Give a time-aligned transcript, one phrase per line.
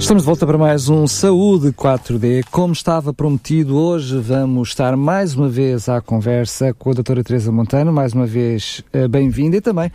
[0.00, 2.42] Estamos de volta para mais um Saúde 4D.
[2.50, 7.52] Como estava prometido, hoje vamos estar mais uma vez à conversa com a doutora Teresa
[7.52, 9.92] Montano, mais uma vez eh, bem-vinda, e também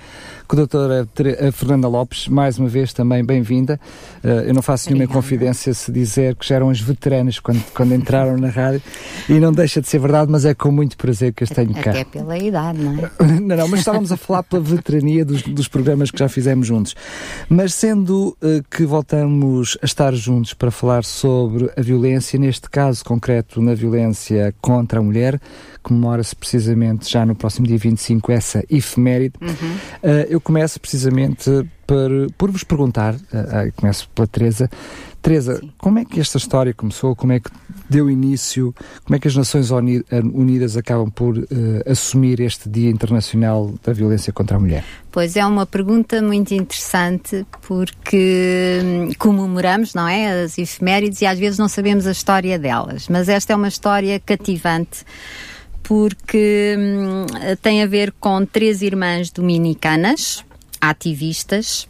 [0.48, 3.80] com a doutora eh, Fernanda Lopes, mais uma vez também bem-vinda.
[4.24, 7.96] Eh, eu não faço nenhuma confidência se dizer que já eram as veteranas quando, quando
[7.96, 8.84] entraram na rádio,
[9.28, 11.90] e não deixa de ser verdade, mas é com muito prazer que as tenho cá.
[11.90, 13.12] Até pela idade, não é?
[13.42, 16.96] não, não, mas estávamos a falar pela veterania dos, dos programas que já fizemos juntos.
[17.50, 18.38] Mas sendo
[18.70, 24.54] que voltamos a estar juntos para falar sobre a violência, neste caso concreto na violência
[24.62, 25.40] contra a mulher,
[25.82, 29.36] comemora-se precisamente já no próximo dia 25 essa efeméride.
[29.42, 29.50] Uhum.
[30.04, 31.50] Uh, eu começo precisamente
[31.88, 34.70] por, por vos perguntar, uh, começo pela Teresa,
[35.26, 35.72] Teresa, Sim.
[35.80, 37.16] como é que esta história começou?
[37.16, 37.50] Como é que
[37.90, 38.76] deu início?
[39.04, 41.46] Como é que as Nações Unidas acabam por uh,
[41.88, 44.84] assumir este Dia Internacional da Violência contra a Mulher?
[45.12, 51.40] Pois é uma pergunta muito interessante porque hum, comemoramos, não é, as efemérides e às
[51.40, 55.04] vezes não sabemos a história delas, mas esta é uma história cativante
[55.82, 57.26] porque hum,
[57.64, 60.46] tem a ver com três irmãs dominicanas,
[60.80, 61.88] ativistas,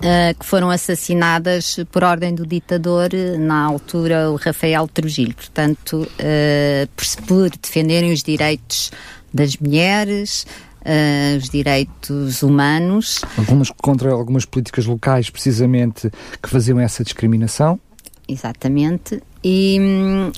[0.00, 6.88] Uh, que foram assassinadas por ordem do ditador, na altura o Rafael Trujillo, portanto, uh,
[6.96, 8.90] por, por, defenderem os direitos
[9.32, 10.46] das mulheres,
[10.80, 13.20] uh, os direitos humanos.
[13.36, 16.10] Algumas contra algumas políticas locais, precisamente,
[16.42, 17.78] que faziam essa discriminação.
[18.26, 19.22] Exatamente.
[19.44, 19.78] E,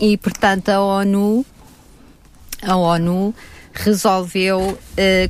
[0.00, 1.46] e portanto, a ONU,
[2.62, 3.33] a ONU
[3.72, 4.78] resolveu uh,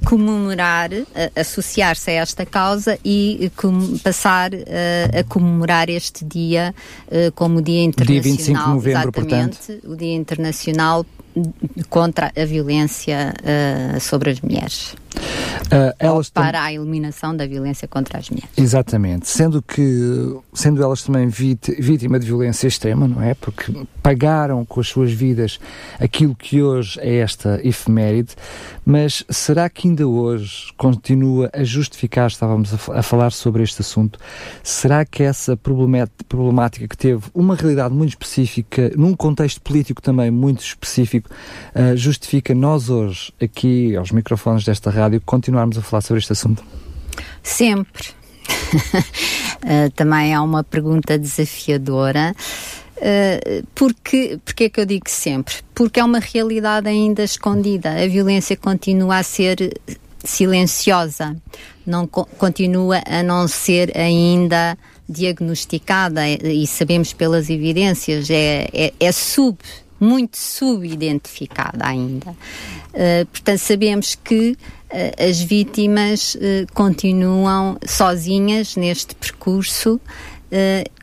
[0.04, 6.74] comemorar, uh, associar-se a esta causa e uh, passar a comemorar este dia
[7.34, 8.22] como Dia Internacional.
[8.22, 9.58] Dia 25 de novembro, portanto.
[9.84, 11.06] o Dia Internacional
[11.88, 13.34] contra a violência
[14.00, 14.94] sobre as mulheres.
[15.66, 18.50] Uh, elas para a eliminação da violência contra as mulheres.
[18.56, 23.34] Exatamente, sendo que sendo elas também vítima de violência extrema, não é?
[23.34, 23.72] Porque
[24.03, 25.59] pagaram com as suas vidas
[25.98, 28.34] aquilo que hoje é esta efeméride,
[28.84, 34.19] mas será que ainda hoje continua a justificar, estávamos a, a falar sobre este assunto,
[34.62, 40.60] será que essa problemática que teve uma realidade muito específica, num contexto político também muito
[40.60, 41.22] específico,
[41.75, 46.65] uh, justifica nós hoje, aqui aos microfones desta rádio, continuarmos a falar sobre este assunto?
[47.43, 48.09] Sempre.
[49.65, 52.34] uh, também é uma pergunta desafiadora.
[52.97, 55.55] Uh, porque, porque é que eu digo sempre?
[55.75, 57.91] Porque é uma realidade ainda escondida.
[57.91, 59.81] A violência continua a ser
[60.25, 61.37] silenciosa,
[61.84, 64.78] não co continua a não ser ainda
[65.09, 69.59] diagnosticada e sabemos pelas evidências, é, é, é sub,
[70.02, 72.30] muito subidentificada ainda.
[72.30, 80.00] Uh, portanto, sabemos que uh, as vítimas uh, continuam sozinhas neste percurso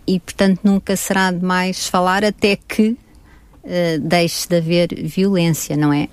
[0.05, 2.95] e, portanto, nunca será demais falar até que
[3.99, 6.07] deixe de haver violência, não é?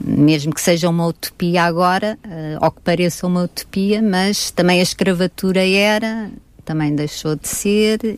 [0.00, 2.16] mesmo que seja uma utopia agora,
[2.62, 6.30] ou que pareça uma utopia, mas também a escravatura era,
[6.64, 8.16] também deixou de ser.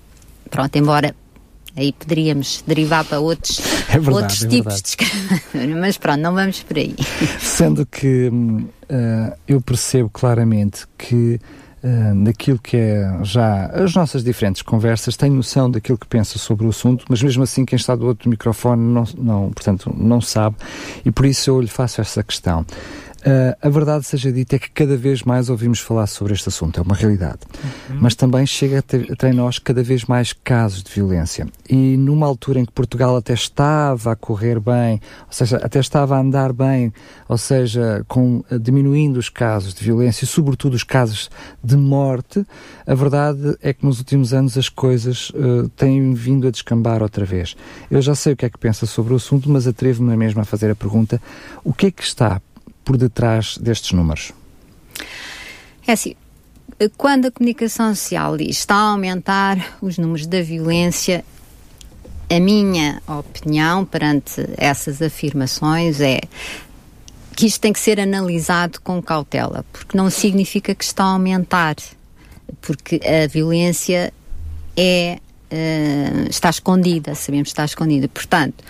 [0.51, 1.15] Pronto, embora
[1.79, 6.35] Aí poderíamos derivar para outros, é verdade, outros é tipos de escravatura, mas pronto, não
[6.35, 6.97] vamos por aí.
[7.39, 11.39] Sendo que uh, eu percebo claramente que
[11.85, 16.67] uh, naquilo que é já as nossas diferentes conversas, tenho noção daquilo que pensa sobre
[16.67, 20.57] o assunto, mas mesmo assim quem está do outro microfone não, não, portanto, não sabe
[21.05, 22.67] e por isso eu lhe faço essa questão.
[23.29, 26.81] Uh, a verdade seja dita é que cada vez mais ouvimos falar sobre este assunto,
[26.81, 27.41] é uma realidade.
[27.91, 27.99] Uhum.
[28.01, 31.47] Mas também chega até nós cada vez mais casos de violência.
[31.69, 36.17] E numa altura em que Portugal até estava a correr bem, ou seja, até estava
[36.17, 36.91] a andar bem,
[37.29, 41.31] ou seja, com, uh, diminuindo os casos de violência e sobretudo os casos
[41.63, 42.47] de morte,
[42.87, 47.27] a verdade é que nos últimos anos as coisas uh, têm vindo a descambar outra
[47.27, 47.55] vez.
[47.91, 50.45] Eu já sei o que é que pensa sobre o assunto, mas atrevo-me mesmo a
[50.45, 51.21] fazer a pergunta:
[51.63, 52.41] o que é que está
[52.89, 54.33] por detrás destes números?
[55.87, 56.15] É assim,
[56.97, 61.23] quando a comunicação social diz está a aumentar os números da violência,
[62.31, 66.19] a minha opinião perante essas afirmações é
[67.37, 71.77] que isto tem que ser analisado com cautela, porque não significa que está a aumentar,
[72.63, 74.15] porque a violência
[74.75, 75.19] é
[75.53, 78.09] uh, está escondida, sabemos que está escondida.
[78.09, 78.65] Portanto,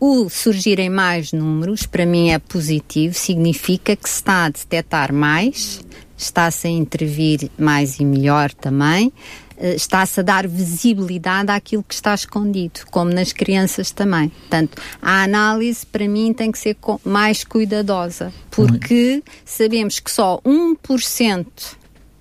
[0.00, 5.84] o surgirem mais números, para mim é positivo, significa que se está a detectar mais,
[6.16, 9.12] está-se a intervir mais e melhor também.
[9.58, 14.30] Eh, está-se a dar visibilidade àquilo que está escondido, como nas crianças também.
[14.30, 21.46] Portanto, a análise para mim tem que ser mais cuidadosa, porque sabemos que só 1%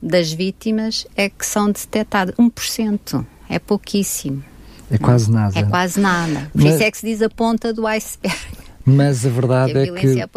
[0.01, 2.35] das vítimas é que são detectadas.
[2.35, 3.25] 1%.
[3.49, 4.43] É pouquíssimo.
[4.91, 5.57] É quase nada.
[5.57, 6.49] É quase nada.
[6.51, 6.75] Por Mas...
[6.75, 8.35] isso é que se diz a ponta do iceberg.
[8.85, 10.27] Mas a verdade a é que, é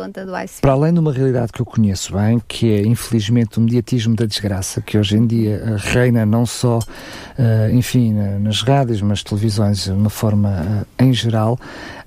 [0.61, 4.27] para além de uma realidade que eu conheço bem, que é infelizmente o mediatismo da
[4.27, 9.85] desgraça, que hoje em dia eh, reina não só, uh, enfim, nas rádios, mas televisões,
[9.85, 11.59] de uma forma uh, em geral,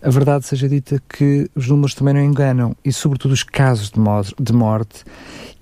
[0.02, 4.00] a verdade seja dita que os números também não enganam, e sobretudo os casos de,
[4.40, 5.04] de morte,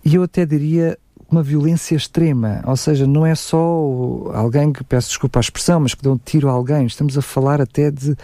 [0.03, 0.97] e eu até diria
[1.33, 3.57] uma violência extrema, ou seja, não é só
[4.33, 7.21] alguém que, peço desculpa a expressão, mas que deu um tiro a alguém, estamos a
[7.21, 8.15] falar até de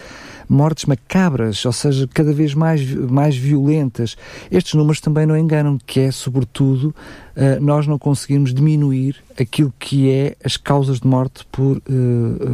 [0.48, 4.16] mortes macabras, ou seja, cada vez mais, mais violentas.
[4.50, 6.94] Estes números também não enganam, que é, sobretudo,
[7.36, 11.82] uh, nós não conseguimos diminuir aquilo que é as causas de morte por uh,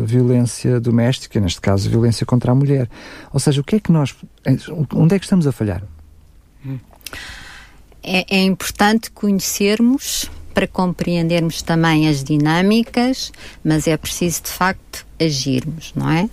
[0.05, 2.89] violência doméstica, neste caso, violência contra a mulher.
[3.33, 4.15] Ou seja, o que é que nós,
[4.95, 5.83] onde é que estamos a falhar?
[8.03, 13.31] É, é importante conhecermos para compreendermos também as dinâmicas,
[13.63, 16.31] mas é preciso de facto agirmos, não é?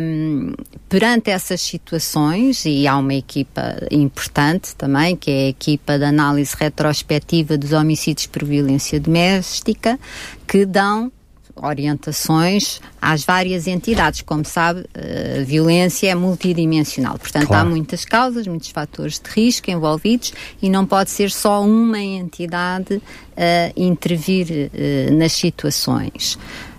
[0.00, 0.54] Um,
[0.88, 6.56] perante essas situações, e há uma equipa importante também, que é a equipa de análise
[6.58, 10.00] retrospectiva dos homicídios por violência doméstica,
[10.48, 11.12] que dão
[11.56, 14.22] orientações às várias entidades.
[14.22, 17.18] Como sabe, a violência é multidimensional.
[17.18, 17.66] Portanto, claro.
[17.66, 23.00] há muitas causas, muitos fatores de risco envolvidos e não pode ser só uma entidade
[23.36, 26.38] a intervir uh, nas situações.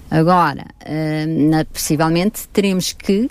[0.10, 0.66] Agora,
[1.72, 3.28] possivelmente teremos que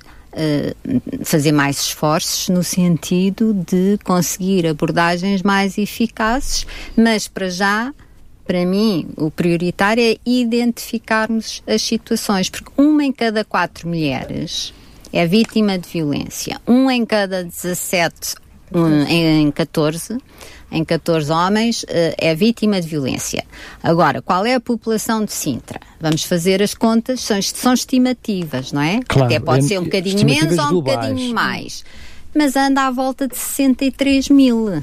[1.24, 6.66] fazer mais esforços no sentido de conseguir abordagens mais eficazes,
[6.96, 7.92] mas para já
[8.52, 14.74] para mim, o prioritário é identificarmos as situações, porque uma em cada quatro mulheres
[15.10, 18.34] é vítima de violência, um em cada 17,
[18.70, 20.18] um em 14,
[20.70, 23.42] em 14 homens eh, é vítima de violência.
[23.82, 25.80] Agora, qual é a população de Sintra?
[25.98, 29.00] Vamos fazer as contas, são, são estimativas, não é?
[29.08, 31.86] Claro, Até pode é, ser um bocadinho menos ou um bocadinho mais.
[32.34, 34.82] Mas anda à volta de 63 mil.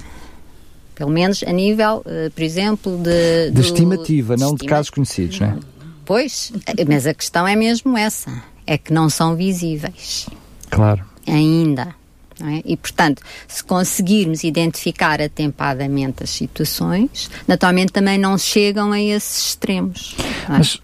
[0.99, 3.51] Pelo menos a nível, uh, por exemplo, de.
[3.51, 4.57] De estimativa, de não estima...
[4.57, 5.57] de casos conhecidos, não é?
[6.03, 6.51] Pois,
[6.85, 10.27] mas a questão é mesmo essa: é que não são visíveis.
[10.69, 11.05] Claro.
[11.25, 11.95] Ainda.
[12.41, 12.61] É?
[12.65, 20.17] E, portanto, se conseguirmos identificar atempadamente as situações, naturalmente também não chegam a esses extremos.
[20.19, 20.51] É?
[20.51, 20.81] Mas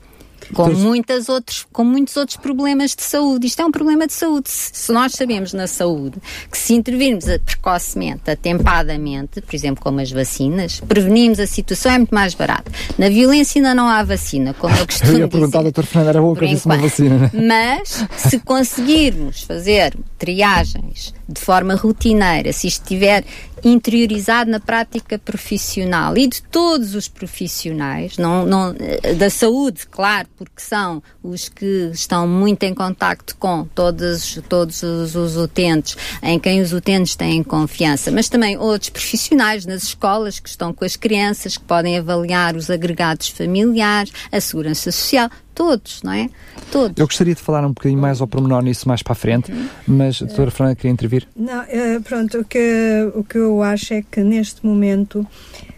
[0.53, 3.47] com, muitas outros, com muitos outros problemas de saúde.
[3.47, 4.49] Isto é um problema de saúde.
[4.49, 6.17] Se nós sabemos na saúde
[6.51, 12.13] que se intervirmos precocemente, atempadamente, por exemplo, como as vacinas, prevenimos a situação, é muito
[12.13, 12.71] mais barato.
[12.97, 15.21] Na violência ainda não há vacina, como eu costumo dizer.
[15.21, 15.83] Eu ia perguntar ao Dr.
[15.83, 17.31] Fernando, era bom que uma vacina, né?
[17.33, 23.23] Mas, se conseguirmos fazer triagens de forma rotineira, se estiver
[23.65, 28.75] interiorizado na prática profissional e de todos os profissionais, não, não,
[29.17, 35.15] da saúde, claro, porque são os que estão muito em contacto com todos, todos os,
[35.15, 40.47] os utentes, em quem os utentes têm confiança, mas também outros profissionais nas escolas que
[40.47, 46.11] estão com as crianças, que podem avaliar os agregados familiares, a segurança social, todos, não
[46.11, 46.29] é?
[46.71, 46.97] Todos.
[46.97, 49.51] Eu gostaria de falar um bocadinho mais ao pormenor nisso mais para a frente,
[49.87, 51.27] mas a doutora Fernanda queria intervir.
[51.35, 55.27] Não, uh, pronto, o que, o que eu acho é que neste momento, uh,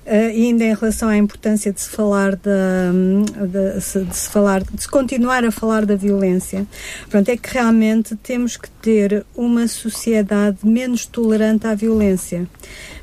[0.06, 4.90] ainda em relação à importância de se falar da, de, de, se falar, de se
[4.90, 6.66] continuar a falar da violência,
[7.10, 12.48] pronto, é que realmente temos que ter uma sociedade menos tolerante à violência.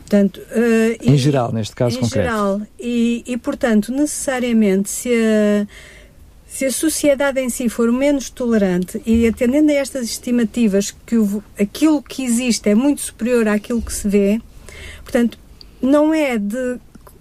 [0.01, 2.29] Portanto, uh, em e, geral, neste caso em concreto.
[2.29, 5.67] Em geral, e, e portanto, necessariamente, se a
[6.55, 11.43] se a sociedade em si for menos tolerante e atendendo a estas estimativas que o,
[11.59, 14.41] aquilo que existe é muito superior àquilo que se vê,
[15.03, 15.37] portanto,
[15.83, 16.79] não é de,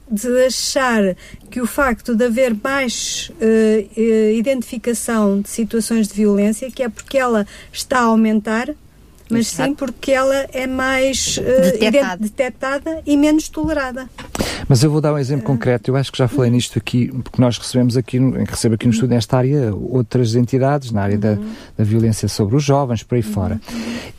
[0.07, 1.15] de achar
[1.49, 3.99] que o facto de haver mais uh,
[4.37, 8.75] identificação de situações de violência, que é porque ela está a aumentar,
[9.29, 9.69] mas Exato.
[9.69, 14.09] sim porque ela é mais uh, detectada e menos tolerada.
[14.67, 15.91] Mas eu vou dar um exemplo concreto.
[15.91, 19.09] Eu acho que já falei nisto aqui, porque nós recebemos aqui, recebo aqui no estudo
[19.09, 21.37] nesta área outras entidades na área da,
[21.77, 23.59] da violência sobre os jovens, por aí fora.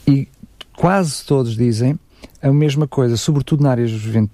[0.06, 0.28] E
[0.76, 1.99] quase todos dizem
[2.42, 3.87] a mesma coisa, sobretudo na área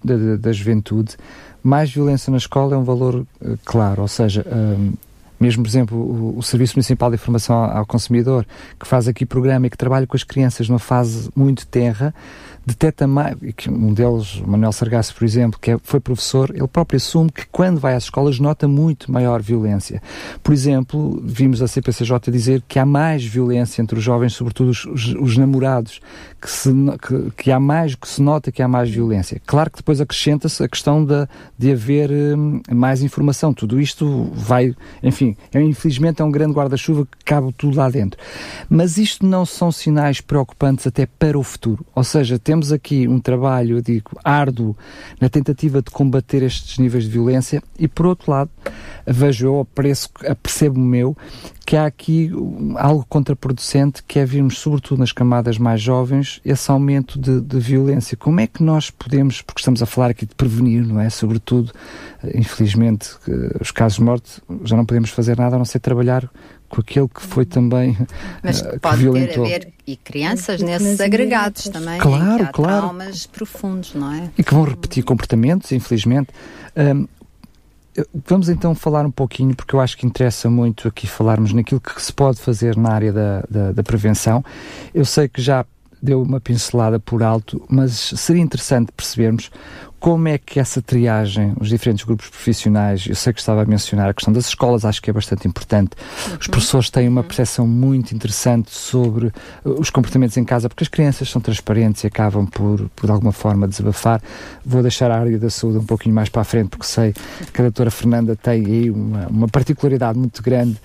[0.03, 1.17] da, da juventude.
[1.63, 4.93] Mais violência na escola é um valor uh, claro, ou seja, um,
[5.41, 8.47] mesmo, por exemplo, o, o Serviço Municipal de Informação ao, ao Consumidor,
[8.79, 12.15] que faz aqui programa e que trabalha com as crianças numa fase muito terra,
[12.65, 13.37] detecta mais,
[13.69, 17.79] um deles, Manuel Sargasso, por exemplo, que é, foi professor, ele próprio assume que quando
[17.79, 20.03] vai às escolas nota muito maior violência.
[20.43, 24.85] Por exemplo, vimos a CPCJ dizer que há mais violência entre os jovens, sobretudo os,
[24.87, 26.01] os, os namorados,
[26.41, 26.73] que, se,
[27.07, 29.41] que, que, há mais, que se nota que há mais violência.
[29.47, 31.27] Claro que depois acrescenta-se a questão de,
[31.59, 33.53] de haver hum, mais informação.
[33.53, 38.21] Tudo isto vai, enfim, é, infelizmente é um grande guarda-chuva que cabe tudo lá dentro.
[38.69, 41.85] Mas isto não são sinais preocupantes até para o futuro.
[41.95, 44.77] Ou seja, temos aqui um trabalho, eu digo, árduo
[45.21, 48.51] na tentativa de combater estes níveis de violência e, por outro lado,
[49.07, 49.69] vejo eu,
[50.43, 51.17] percebo o meu,
[51.67, 52.31] que há aqui
[52.77, 58.17] algo contraproducente que é virmos, sobretudo nas camadas mais jovens, esse aumento de, de, violência.
[58.17, 61.09] Como é que nós podemos, porque estamos a falar aqui de prevenir, não é?
[61.09, 61.73] Sobretudo,
[62.25, 63.11] eh, infelizmente,
[63.61, 66.29] os casos de morte, já não podemos fazer nada a não ser trabalhar
[66.71, 67.99] com aquele que foi também
[68.43, 69.45] Mas uh, pode violentou.
[69.45, 72.81] ter a ver, e crianças nesses agregados também, claro, que claro.
[72.81, 74.31] traumas profundos, não é?
[74.39, 76.29] E que vão repetir comportamentos, infelizmente.
[76.77, 77.07] Um,
[78.27, 82.01] vamos então falar um pouquinho, porque eu acho que interessa muito aqui falarmos naquilo que
[82.01, 84.45] se pode fazer na área da, da, da prevenção.
[84.95, 85.67] Eu sei que já
[86.03, 89.51] deu uma pincelada por alto, mas seria interessante percebermos
[90.01, 94.09] como é que essa triagem, os diferentes grupos profissionais, eu sei que estava a mencionar
[94.09, 95.91] a questão das escolas, acho que é bastante importante.
[96.27, 96.39] Uhum.
[96.41, 97.27] Os professores têm uma uhum.
[97.27, 99.33] percepção muito interessante sobre uh,
[99.79, 103.31] os comportamentos em casa, porque as crianças são transparentes e acabam por, por de alguma
[103.31, 104.23] forma, desabafar.
[104.65, 107.15] Vou deixar a área da saúde um pouquinho mais para a frente, porque sei
[107.53, 110.79] que a doutora Fernanda tem aí uma, uma particularidade muito grande,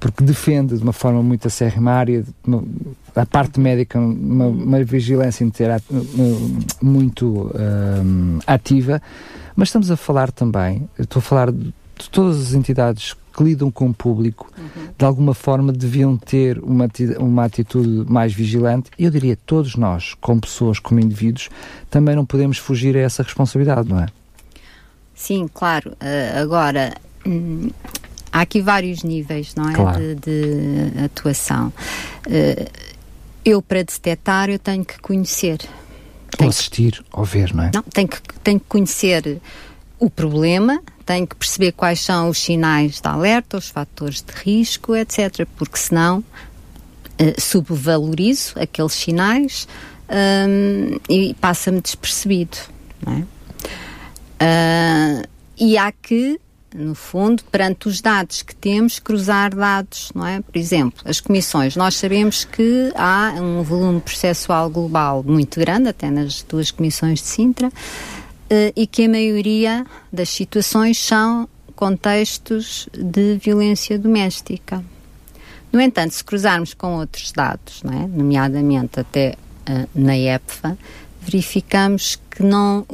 [0.00, 2.64] porque defende de uma forma muito acérrima a área, uma,
[3.16, 5.82] a parte médica, uma, uma vigilância inteira
[6.82, 9.00] muito um, ativa,
[9.56, 11.72] mas estamos a falar também, estou a falar de,
[12.10, 14.88] todas as entidades que lidam com o público, uhum.
[14.96, 18.90] de alguma forma deviam ter uma, uma atitude mais vigilante.
[18.98, 21.48] Eu diria todos nós, como pessoas, como indivíduos,
[21.90, 24.06] também não podemos fugir a essa responsabilidade, não é?
[25.14, 25.92] Sim, claro.
[25.92, 26.94] Uh, agora,
[27.26, 27.70] hum,
[28.32, 29.74] há aqui vários níveis, não é?
[29.74, 29.98] Claro.
[29.98, 31.72] De, de, atuação.
[32.26, 32.86] Uh,
[33.46, 35.60] eu, para detectar, eu tenho que conhecer
[36.38, 37.70] ou assistir, ou ver, não é?
[37.72, 39.40] Não, tem que, tem que conhecer
[39.98, 44.94] o problema, tem que perceber quais são os sinais de alerta, os fatores de risco,
[44.94, 45.46] etc.
[45.56, 49.66] Porque senão uh, subvalorizo aqueles sinais
[50.48, 52.58] um, e passa-me despercebido.
[53.04, 53.26] Não é?
[54.42, 56.38] Uh, e há que
[56.76, 60.40] no fundo, perante os dados que temos, cruzar dados, não é?
[60.40, 61.74] Por exemplo, as comissões.
[61.74, 67.26] Nós sabemos que há um volume processual global muito grande, até nas duas comissões de
[67.26, 67.72] Sintra,
[68.50, 74.84] eh, e que a maioria das situações são contextos de violência doméstica.
[75.72, 78.06] No entanto, se cruzarmos com outros dados, é?
[78.06, 79.36] nomeadamente até
[79.68, 80.78] uh, na EPFA,
[81.20, 82.86] verificamos que, não,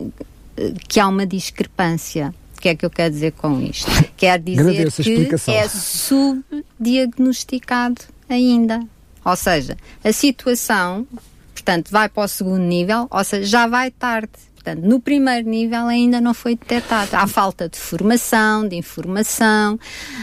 [0.89, 3.91] que há uma discrepância que é que eu quero dizer com isto?
[4.17, 8.81] Quer dizer que é subdiagnosticado ainda.
[9.25, 11.05] Ou seja, a situação,
[11.53, 14.31] portanto, vai para o segundo nível, ou seja, já vai tarde.
[14.63, 17.11] Portanto, no primeiro nível ainda não foi detectado.
[17.15, 19.77] Há falta de formação, de informação,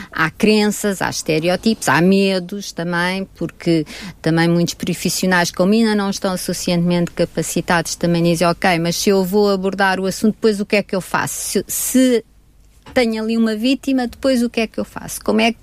[0.10, 3.86] há crenças, há estereotipos, há medos também, porque
[4.22, 9.26] também muitos profissionais, como ainda não estão suficientemente capacitados, também dizem, ok, mas se eu
[9.26, 11.36] vou abordar o assunto, depois o que é que eu faço?
[11.52, 12.26] Se, se
[12.94, 15.22] tenho ali uma vítima, depois o que é que eu faço?
[15.22, 15.60] Como é que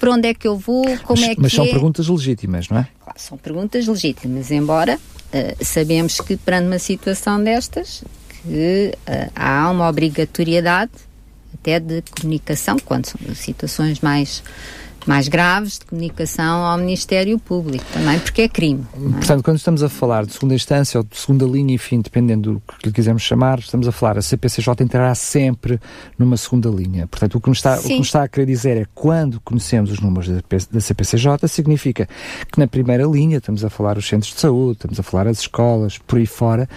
[0.00, 1.68] por onde é que eu vou, como mas, é que Mas são é?
[1.68, 2.88] perguntas legítimas, não é?
[3.04, 8.02] Claro, são perguntas legítimas, embora uh, sabemos que perante uma situação destas,
[8.42, 10.90] que uh, há uma obrigatoriedade
[11.52, 14.42] até de comunicação, quando são situações mais
[15.06, 18.86] mais graves de comunicação ao Ministério Público também, porque é crime.
[18.94, 19.10] É?
[19.12, 22.60] Portanto, quando estamos a falar de segunda instância ou de segunda linha, enfim, dependendo do
[22.60, 25.80] que lhe quisermos chamar, estamos a falar, a CPCJ entrará sempre
[26.18, 27.06] numa segunda linha.
[27.06, 29.90] Portanto, o que nos está, o que nos está a querer dizer é quando conhecemos
[29.90, 32.08] os números da CPCJ, significa
[32.52, 35.40] que na primeira linha, estamos a falar os centros de saúde, estamos a falar as
[35.40, 36.68] escolas, por aí fora,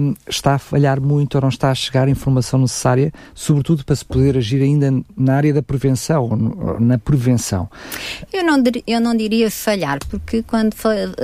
[0.00, 3.96] um, está a falhar muito ou não está a chegar a informação necessária, sobretudo para
[3.96, 6.28] se poder agir ainda na área da prevenção,
[6.78, 7.39] na prevenção
[8.32, 10.74] eu não, eu não diria falhar, porque quando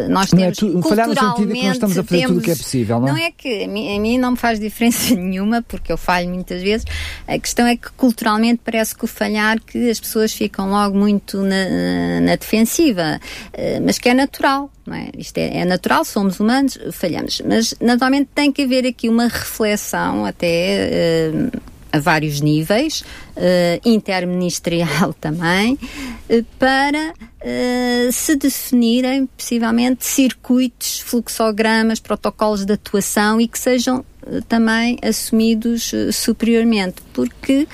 [0.09, 0.61] nós temos.
[0.61, 2.51] Não é tu, falhar no sentido que nós estamos a fazer temos, tudo o que
[2.51, 3.11] é possível, não é?
[3.13, 6.29] Não é que a mim, a mim, não me faz diferença nenhuma, porque eu falho
[6.29, 6.87] muitas vezes.
[7.27, 11.43] A questão é que culturalmente parece que o falhar, que as pessoas ficam logo muito
[11.43, 13.21] na, na defensiva,
[13.53, 14.71] eh, mas que é natural.
[14.87, 15.11] Não é?
[15.19, 17.43] Isto é, é, natural, somos humanos, falhamos.
[17.45, 21.31] Mas naturalmente tem que haver aqui uma reflexão até.
[21.33, 23.01] Uh, a vários níveis,
[23.37, 33.49] uh, interministerial também, uh, para uh, se definirem, possivelmente, circuitos, fluxogramas, protocolos de atuação e
[33.49, 34.05] que sejam
[34.49, 37.69] também assumidos superiormente, porque,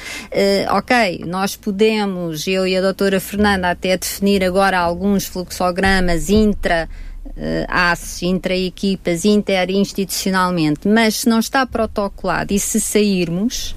[0.68, 6.90] ok, nós podemos, eu e a doutora Fernanda, até definir agora alguns fluxogramas intra
[7.68, 13.74] ACES, intra-equipas, interinstitucionalmente, mas se não está protocolado e se sairmos,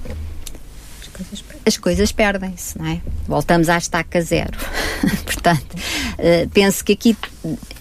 [1.66, 3.00] as coisas perdem-se, não é?
[3.26, 4.56] Voltamos à estaca zero.
[5.26, 7.16] Portanto, uh, penso que aqui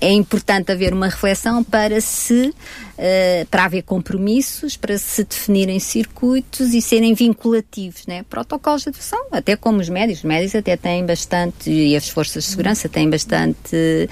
[0.02, 6.74] é importante haver uma reflexão para se uh, para haver compromissos, para se definirem circuitos
[6.74, 8.24] e serem vinculativos, né?
[8.28, 12.44] Protocolos de atuação, até como os médicos, os médicos até têm bastante e as forças
[12.44, 14.10] de segurança têm bastante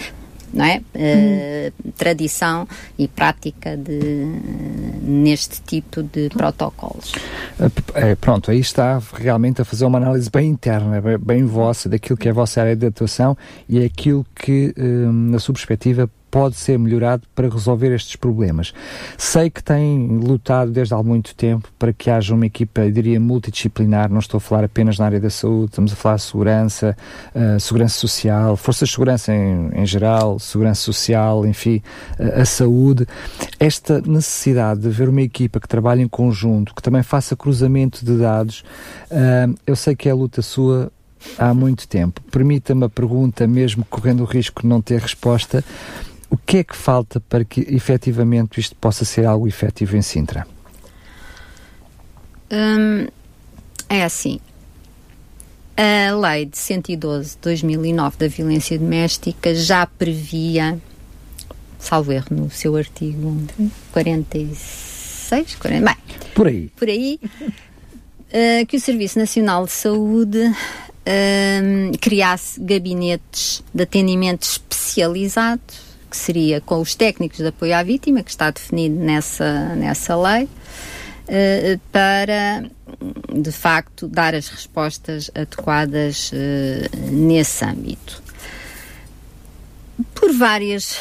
[0.54, 0.82] não é?
[0.94, 2.68] Uh, tradição
[2.98, 4.26] e prática de,
[5.02, 7.12] neste tipo de protocolos.
[7.96, 12.18] É, pronto, aí está realmente a fazer uma análise bem interna, bem, bem vossa, daquilo
[12.18, 16.56] que é a vossa área de atuação e é aquilo que, na sua perspectiva, pode
[16.56, 18.74] ser melhorado para resolver estes problemas.
[19.20, 23.20] Sei que tem lutado desde há muito tempo para que haja uma equipa, eu diria,
[23.20, 26.98] multidisciplinar, não estou a falar apenas na área da saúde, estamos a falar de segurança,
[27.36, 31.84] uh, segurança social, forças de segurança em, em geral, segurança social, enfim,
[32.20, 33.06] uh, a saúde.
[33.60, 38.18] Esta necessidade de haver uma equipa que trabalhe em conjunto, que também faça cruzamento de
[38.18, 38.64] dados,
[39.12, 40.92] uh, eu sei que é a luta sua
[41.38, 42.22] há muito tempo.
[42.32, 45.64] Permita-me a pergunta, mesmo correndo o risco de não ter resposta,
[46.34, 50.48] o que é que falta para que efetivamente isto possa ser algo efetivo em Sintra?
[52.52, 53.08] Hum,
[53.88, 54.40] é assim.
[55.78, 60.80] A lei de 112 de 2009 da violência doméstica já previa,
[61.78, 63.40] salvo erro no seu artigo
[63.92, 65.96] 46, 40, bem,
[66.34, 73.84] por aí, por aí uh, que o Serviço Nacional de Saúde uh, criasse gabinetes de
[73.84, 75.83] atendimento especializado
[76.14, 80.44] que seria com os técnicos de apoio à vítima, que está definido nessa, nessa lei,
[80.44, 82.70] uh, para,
[83.34, 88.22] de facto, dar as respostas adequadas uh, nesse âmbito.
[90.14, 91.00] Por várias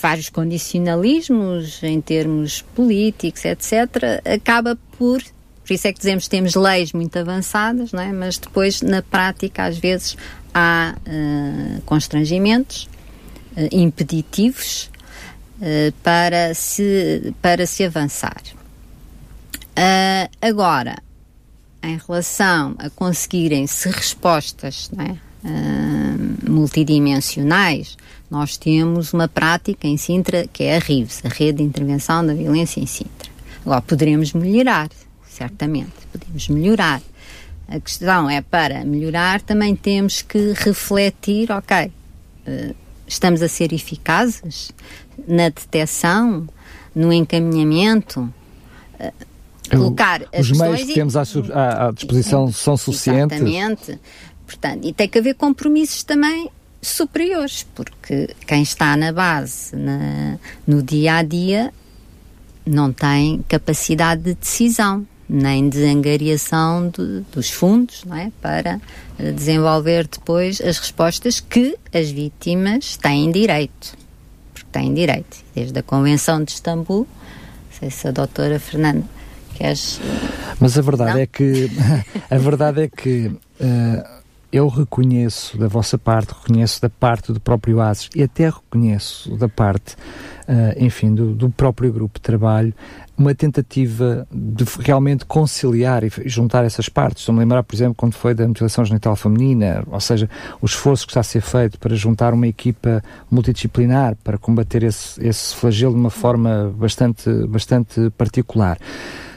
[0.00, 5.22] vários condicionalismos em termos políticos, etc., acaba por
[5.62, 8.12] por isso é que dizemos que temos leis muito avançadas, não é?
[8.12, 10.16] mas depois, na prática, às vezes
[10.52, 12.88] há uh, constrangimentos
[13.72, 14.90] impeditivos
[15.60, 18.42] uh, para, se, para se avançar.
[19.70, 20.96] Uh, agora,
[21.82, 25.16] em relação a conseguirem-se respostas é?
[26.48, 27.96] multidimensionais,
[28.30, 32.34] nós temos uma prática em Sintra que é a RIVS, a Rede de Intervenção da
[32.34, 33.30] Violência em Sintra.
[33.64, 34.88] Agora, poderemos melhorar,
[35.28, 37.00] certamente, podemos melhorar.
[37.66, 41.90] A questão é para melhorar também temos que refletir, ok,
[43.10, 44.72] estamos a ser eficazes
[45.26, 46.46] na detecção,
[46.94, 48.32] no encaminhamento?
[48.98, 49.12] Uh,
[49.70, 53.36] colocar as Os meios que temos à, à, disposição e, são suficientes?
[53.36, 54.00] Exatamente.
[54.46, 56.50] Portanto, e tem que haver compromissos também
[56.82, 61.72] superiores, porque quem está na base, na, no dia a dia,
[62.66, 68.32] não tem capacidade de decisão nem de angariação de, dos fundos não é?
[68.42, 68.80] para eh,
[69.34, 73.96] desenvolver depois as respostas que as vítimas têm direito.
[74.52, 75.38] Porque têm direito.
[75.54, 79.04] Desde a Convenção de Istambul, não sei se a doutora Fernanda
[79.54, 80.00] queres.
[80.58, 81.20] Mas a verdade não?
[81.20, 81.70] é que
[82.30, 84.19] a verdade é que uh,
[84.52, 89.48] eu reconheço da vossa parte, reconheço da parte do próprio ASES e até reconheço da
[89.48, 89.94] parte,
[90.48, 92.74] uh, enfim, do, do próprio grupo de trabalho
[93.20, 97.20] uma tentativa de realmente conciliar e juntar essas partes.
[97.20, 100.28] Estou-me a lembrar, por exemplo, quando foi da mutilação genital feminina, ou seja,
[100.60, 105.22] o esforço que está a ser feito para juntar uma equipa multidisciplinar para combater esse,
[105.22, 108.78] esse flagelo de uma forma bastante, bastante particular.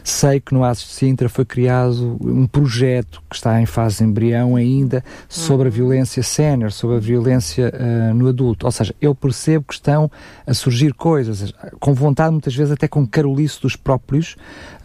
[0.04, 4.04] Sei que no ASES de Sintra foi criado um projeto que está em fase de
[4.04, 5.76] embrião ainda sobre a uhum.
[5.76, 8.66] violência sénior, sobre a violência uh, no adulto.
[8.66, 10.12] Ou seja, eu percebo que estão
[10.46, 14.36] a surgir coisas, com vontade muitas vezes até com carolice dos próprios,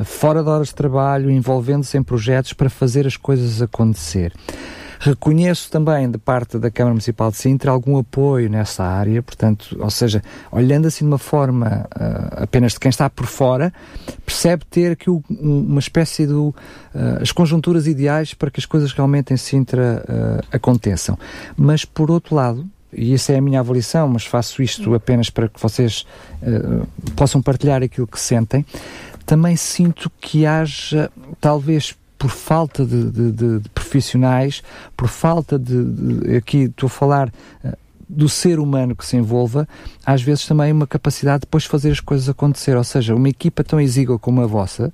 [0.05, 4.33] fora de horas de trabalho, envolvendo-se em projetos para fazer as coisas acontecer.
[5.01, 9.91] Reconheço também, de parte da Câmara Municipal de Sintra, algum apoio nessa área, portanto, ou
[9.91, 13.73] seja, olhando assim de uma forma uh, apenas de quem está por fora,
[14.27, 16.55] percebe ter aqui um, uma espécie de uh,
[17.21, 21.17] as conjunturas ideais para que as coisas realmente em Sintra uh, aconteçam.
[21.57, 25.47] Mas, por outro lado, e essa é a minha avaliação, mas faço isto apenas para
[25.47, 26.07] que vocês
[27.15, 28.65] possam partilhar aquilo que sentem,
[29.27, 34.63] também sinto que haja, talvez por falta de, de, de, de profissionais,
[34.97, 37.29] por falta de, aqui estou a falar
[37.65, 37.73] uh,
[38.09, 39.69] do ser humano que se envolva,
[40.05, 42.77] às vezes também uma capacidade de depois fazer as coisas acontecer.
[42.77, 44.93] Ou seja, uma equipa tão exígua como a vossa,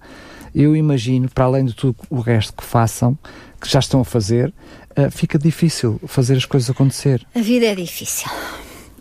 [0.54, 3.16] eu imagino, para além de tudo o resto que façam,
[3.60, 4.52] que já estão a fazer,
[4.96, 7.26] uh, fica difícil fazer as coisas acontecer.
[7.34, 8.28] A vida é difícil.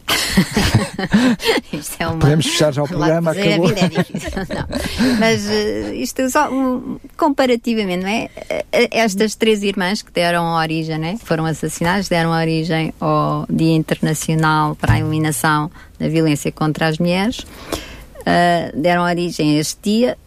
[1.73, 2.19] isto é uma...
[2.19, 3.67] Podemos fechar já o programa, acabou.
[3.67, 5.19] A vida é difícil, não.
[5.19, 8.29] Mas uh, isto só um, comparativamente, não é?
[8.71, 11.17] Eh, estas três irmãs que deram origem, né?
[11.23, 17.39] foram assassinadas, deram origem ao Dia Internacional para a Eliminação da Violência contra as Mulheres,
[17.39, 20.17] uh, deram origem a este dia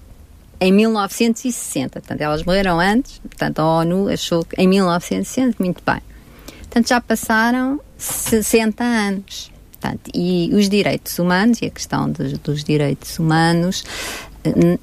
[0.60, 2.00] em 1960.
[2.00, 6.00] Portanto, elas morreram antes, portanto, a ONU achou que em 1960, muito bem.
[6.60, 9.55] Portanto, já passaram 60 anos.
[9.80, 13.84] Portanto, e os direitos humanos e a questão dos, dos direitos humanos
[14.44, 14.78] eh,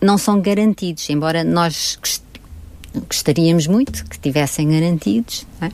[0.00, 1.98] não são garantidos, embora nós
[3.08, 5.46] gostaríamos muito que tivessem garantidos.
[5.60, 5.70] Não é?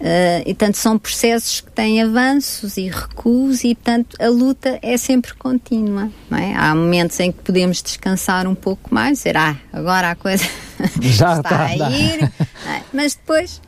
[0.00, 4.96] Uh, e, portanto, são processos que têm avanços e recuos e, portanto, a luta é
[4.96, 6.54] sempre contínua, é?
[6.54, 10.48] Há momentos em que podemos descansar um pouco mais, dizer, ah, agora a coisa
[11.02, 12.82] está tá, a ir, é?
[12.94, 13.60] mas depois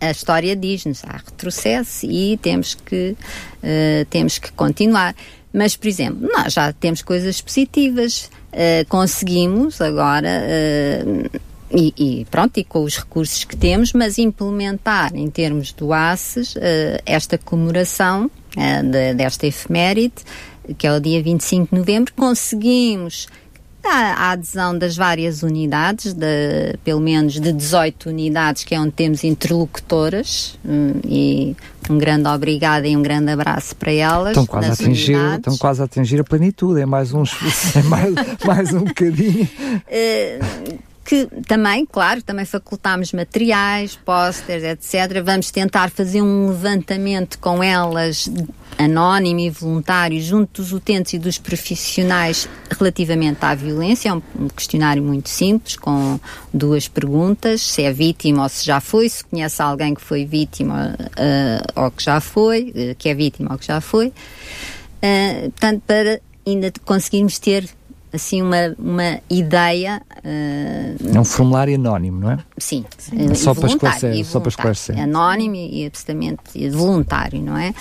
[0.00, 3.16] a história diz-nos, há retrocesso e temos que,
[3.62, 5.14] uh, temos que continuar.
[5.52, 10.28] Mas, por exemplo, nós já temos coisas positivas, uh, conseguimos agora
[11.72, 16.56] e, e, pronto, e com os recursos que temos, mas implementar em termos do ACES
[16.56, 16.60] uh,
[17.06, 20.14] esta comemoração uh, de, desta efeméride,
[20.76, 23.28] que é o dia 25 de novembro, conseguimos
[23.88, 29.24] a, adesão das várias unidades, de, pelo menos de 18 unidades, que é onde temos
[29.24, 31.56] interlocutoras, um, e
[31.88, 34.30] um grande obrigado e um grande abraço para elas.
[34.30, 37.32] Estão quase, a atingir, estão quase a atingir a plenitude, é mais, uns,
[37.74, 38.14] é mais,
[38.44, 39.48] mais um bocadinho.
[39.86, 45.20] Uh, que também, claro, também facultamos materiais, pósteres, etc.
[45.24, 48.30] Vamos tentar fazer um levantamento com elas
[48.80, 54.08] anónimo e voluntário junto dos utentes e dos profissionais relativamente à violência.
[54.08, 56.18] É um, questionário muito simples, com
[56.52, 60.96] duas perguntas, se é vítima ou se já foi, se conhece alguém que foi vítima
[60.98, 64.08] uh, ou que já foi, uh, que é vítima ou que já foi.
[64.08, 67.68] Uh, portanto, para ainda conseguirmos ter
[68.12, 70.02] assim uma, uma ideia.
[70.18, 72.38] Uh, é um formulário anónimo, não é?
[72.58, 73.34] Sim, sim.
[73.34, 74.98] Só, para esclarecer, só para esclarecer.
[74.98, 77.72] Anónimo e absolutamente voluntário, não é?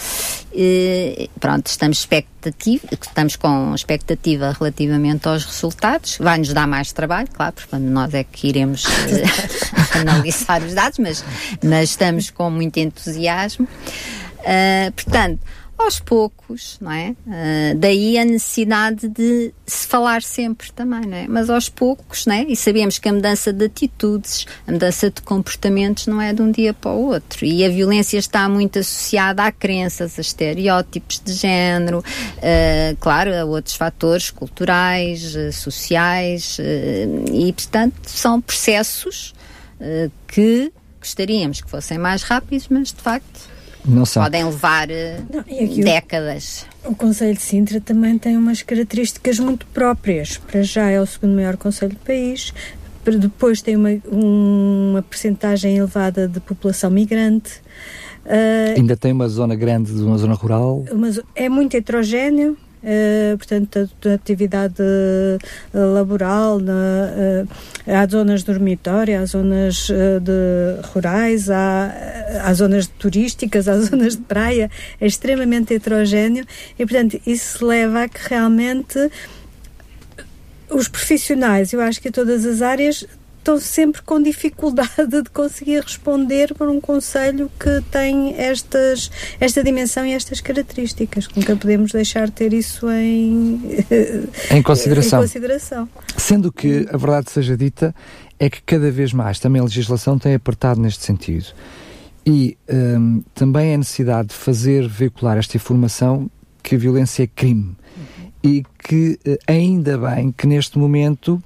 [0.54, 6.18] E, pronto, estamos, expectativa, estamos com expectativa relativamente aos resultados.
[6.20, 11.24] Vai-nos dar mais trabalho, claro, porque nós é que iremos uh, analisar os dados, mas,
[11.64, 13.68] mas estamos com muito entusiasmo.
[14.40, 15.40] Uh, portanto,
[15.80, 17.16] aos poucos, não é?
[17.26, 21.28] Uh, daí a necessidade de se falar sempre também, não é?
[21.28, 22.44] Mas aos poucos, não é?
[22.44, 26.52] E sabemos que a mudança de atitudes, a mudança de comportamentos não é de um
[26.52, 27.46] dia para o outro.
[27.46, 33.46] E a violência está muito associada a crenças, a estereótipos de género, uh, claro, a
[33.46, 36.58] outros fatores culturais, uh, sociais,
[37.32, 39.34] e portanto são processos
[40.28, 43.50] que gostaríamos que fossem mais rápidos, mas de facto
[43.86, 44.24] não são.
[44.24, 45.44] Podem levar eh, não,
[45.84, 46.66] décadas.
[46.84, 50.38] O, o Conselho de Sintra também tem umas características muito próprias.
[50.38, 52.54] Para já é o segundo maior Conselho do país,
[53.18, 57.62] depois tem uma, uma percentagem elevada de população migrante.
[58.26, 60.86] Uh, Ainda tem uma zona grande de uma zona rural?
[60.92, 67.48] Uma, é muito heterogéneo, Uh, portanto, da atividade uh, laboral, na, uh,
[67.86, 71.94] há zonas de dormitório, há zonas de rurais, há,
[72.42, 76.46] há zonas turísticas, há zonas de praia, é extremamente heterogéneo
[76.78, 79.12] e, portanto, isso leva a que realmente
[80.70, 83.06] os profissionais, eu acho que em todas as áreas,
[83.40, 90.06] estão sempre com dificuldade de conseguir responder por um conselho que tem estas, esta dimensão
[90.06, 91.28] e estas características.
[91.36, 93.62] Nunca podemos deixar de ter isso em,
[94.52, 95.20] em, consideração.
[95.20, 95.90] em consideração.
[96.18, 97.96] Sendo que a verdade seja dita,
[98.40, 101.48] é que cada vez mais também a legislação tem apertado neste sentido.
[102.26, 106.30] E um, também a necessidade de fazer veicular esta informação
[106.62, 107.76] que a violência é crime.
[108.44, 111.44] E que eh, ainda bem que neste momento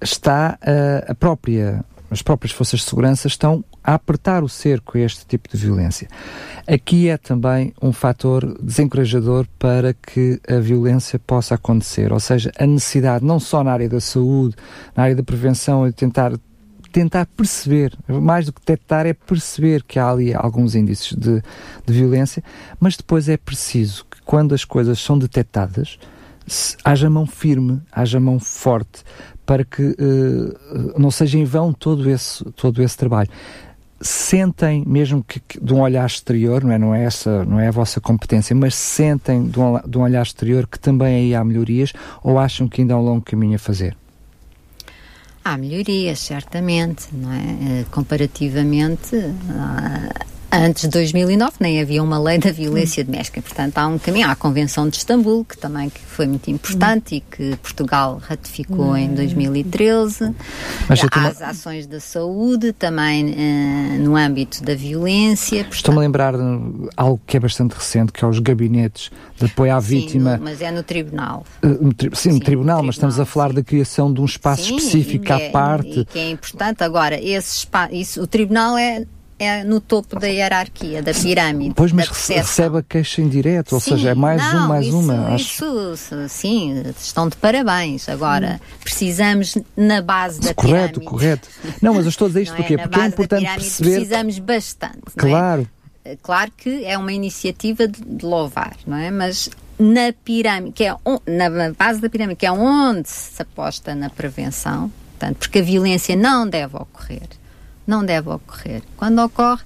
[0.00, 5.00] está a, a própria as próprias forças de segurança estão a apertar o cerco a
[5.00, 6.08] este tipo de violência.
[6.66, 12.66] Aqui é também um fator desencorajador para que a violência possa acontecer, ou seja, a
[12.66, 14.54] necessidade não só na área da saúde,
[14.94, 16.32] na área da prevenção, de tentar
[16.92, 21.42] tentar perceber, mais do que detectar, é perceber que há ali alguns índices de,
[21.84, 22.42] de violência,
[22.80, 25.98] mas depois é preciso que quando as coisas são detectadas,
[26.82, 29.04] haja mão firme, haja mão forte,
[29.46, 33.30] para que uh, não seja em vão todo esse, todo esse trabalho
[34.00, 37.68] sentem, mesmo que, que, de um olhar exterior, não é, não é essa, não é
[37.68, 41.42] a vossa competência, mas sentem de um, de um olhar exterior que também aí há
[41.42, 43.96] melhorias ou acham que ainda há um longo caminho a fazer?
[45.42, 47.80] Há melhorias, certamente, não é?
[47.80, 49.16] Eh, comparativamente,
[50.56, 54.26] Antes de 2009 nem havia uma lei da violência doméstica, portanto há um caminho.
[54.26, 59.14] Há a Convenção de Istambul, que também foi muito importante e que Portugal ratificou em
[59.14, 60.34] 2013.
[60.88, 65.58] Mas há as ações da saúde também uh, no âmbito da violência.
[65.58, 65.74] Portanto...
[65.76, 69.76] Estou-me a lembrar de algo que é bastante recente, que é os gabinetes de apoio
[69.76, 70.38] à sim, vítima.
[70.38, 71.44] No, mas é no tribunal.
[71.62, 73.56] Uh, no tri sim, sim, no tribunal, mas estamos a falar sim.
[73.56, 76.00] da criação de um espaço específico à é, parte.
[76.00, 76.82] E que é importante.
[76.82, 79.04] Agora, esse espaço, isso, o tribunal é
[79.38, 81.74] é no topo da hierarquia, da pirâmide.
[81.74, 84.86] Pois, mas recebe a queixa em direto, ou sim, seja, é mais não, um, mais
[84.86, 85.36] isso, uma.
[85.36, 88.08] Isso, sim, estão de parabéns.
[88.08, 91.04] Agora, precisamos na base da correto, pirâmide.
[91.04, 91.78] Correto, correto.
[91.82, 92.74] Não, mas eu estou a dizer isto porquê?
[92.74, 92.78] É?
[92.78, 93.94] Porque é importante perceber.
[93.96, 95.00] Precisamos bastante.
[95.16, 95.68] Claro.
[96.04, 96.16] É?
[96.22, 99.10] Claro que é uma iniciativa de, de louvar, não é?
[99.10, 103.94] Mas na pirâmide, que é on, na base da pirâmide, que é onde se aposta
[103.94, 107.28] na prevenção, portanto, porque a violência não deve ocorrer
[107.86, 108.82] não deve ocorrer.
[108.96, 109.62] Quando ocorre,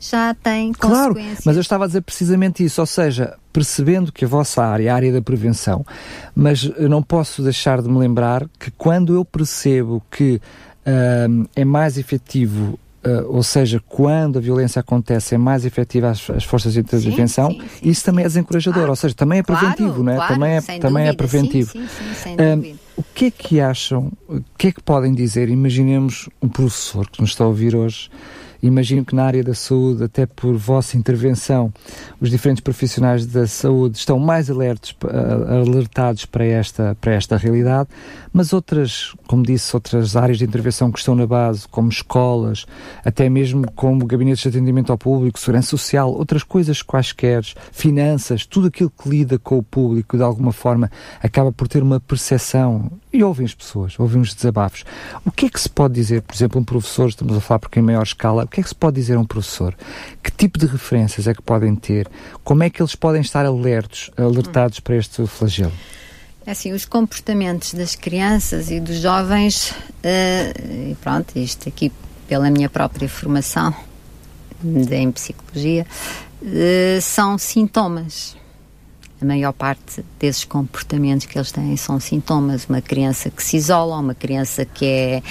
[0.00, 1.44] já tem claro, consequências.
[1.44, 4.96] mas eu estava a dizer precisamente isso, ou seja, percebendo que a vossa área, a
[4.96, 5.84] área da prevenção,
[6.34, 10.40] mas eu não posso deixar de me lembrar que quando eu percebo que
[10.86, 16.28] uh, é mais efetivo Uh, ou seja, quando a violência acontece, é mais efetiva as,
[16.28, 18.90] as forças de intervenção, sim, sim, sim, isso também é desencorajador, claro.
[18.90, 20.16] ou seja, também é preventivo, claro, não é?
[20.16, 21.72] Claro, também é, também é preventivo.
[21.72, 25.48] Sim, sim, sem uh, o que é que acham, o que é que podem dizer?
[25.48, 28.10] Imaginemos um professor que nos está a ouvir hoje
[28.62, 31.72] Imagino que na área da saúde, até por vossa intervenção,
[32.20, 34.94] os diferentes profissionais da saúde estão mais alertos,
[35.48, 37.88] alertados para esta, para esta realidade,
[38.32, 42.66] mas outras, como disse, outras áreas de intervenção que estão na base, como escolas,
[43.04, 47.42] até mesmo como gabinetes de atendimento ao público, segurança social, outras coisas quaisquer,
[47.72, 50.90] finanças, tudo aquilo que lida com o público de alguma forma
[51.22, 54.84] acaba por ter uma percepção e ouvem as pessoas, ouvem os desabafos.
[55.24, 57.80] O que é que se pode dizer, por exemplo, um professor, estamos a falar porque
[57.80, 59.76] em maior escala, o que é que se pode dizer a um professor?
[60.22, 62.08] Que tipo de referências é que podem ter?
[62.44, 65.72] Como é que eles podem estar alertos, alertados para este flagelo?
[66.46, 71.92] É assim, os comportamentos das crianças e dos jovens, uh, e pronto, isto aqui
[72.26, 73.74] pela minha própria formação
[74.90, 75.86] em psicologia,
[76.42, 78.39] uh, são sintomas
[79.20, 82.66] a maior parte desses comportamentos que eles têm são sintomas.
[82.66, 85.22] Uma criança que se isola, uma criança que é,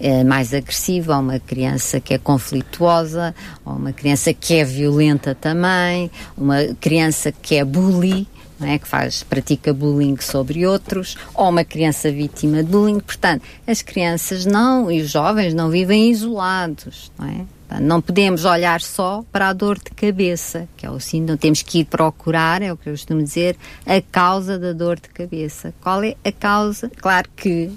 [0.00, 6.56] é mais agressiva, uma criança que é conflituosa, uma criança que é violenta também, uma
[6.80, 8.26] criança que é bully.
[8.58, 13.00] É, que faz, pratica bullying sobre outros, ou uma criança vítima de bullying.
[13.00, 17.55] Portanto, as crianças não e os jovens não vivem isolados, não é?
[17.80, 21.80] Não podemos olhar só para a dor de cabeça, que é o síndrome, temos que
[21.80, 25.74] ir procurar, é o que eu costumo dizer, a causa da dor de cabeça.
[25.80, 26.90] Qual é a causa?
[26.96, 27.70] Claro que,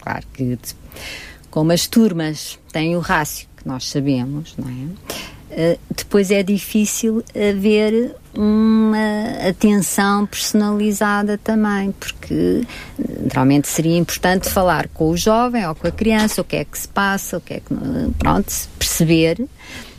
[0.00, 0.58] claro que,
[1.50, 5.74] como as turmas têm o rácio que nós sabemos, não é?
[5.74, 12.62] Uh, depois é difícil haver uma atenção personalizada também, porque
[13.22, 16.78] naturalmente seria importante falar com o jovem ou com a criança o que é que
[16.78, 17.74] se passa, o que é que
[18.18, 19.46] pronto, perceber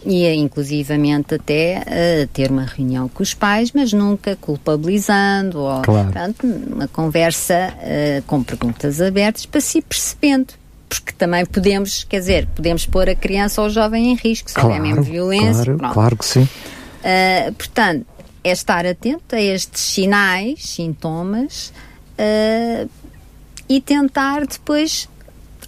[0.06, 6.12] e inclusivamente até uh, ter uma reunião com os pais, mas nunca culpabilizando ou claro.
[6.12, 10.54] pronto, uma conversa uh, com perguntas abertas para se ir percebendo
[10.88, 14.56] porque também podemos, quer dizer, podemos pôr a criança ou o jovem em risco, se
[14.56, 15.76] claro, houver mesmo violência.
[15.76, 16.44] Claro, claro que sim.
[16.44, 18.06] Uh, portanto,
[18.46, 21.74] é estar atento a estes sinais, sintomas
[22.20, 22.88] uh,
[23.68, 25.10] e tentar depois,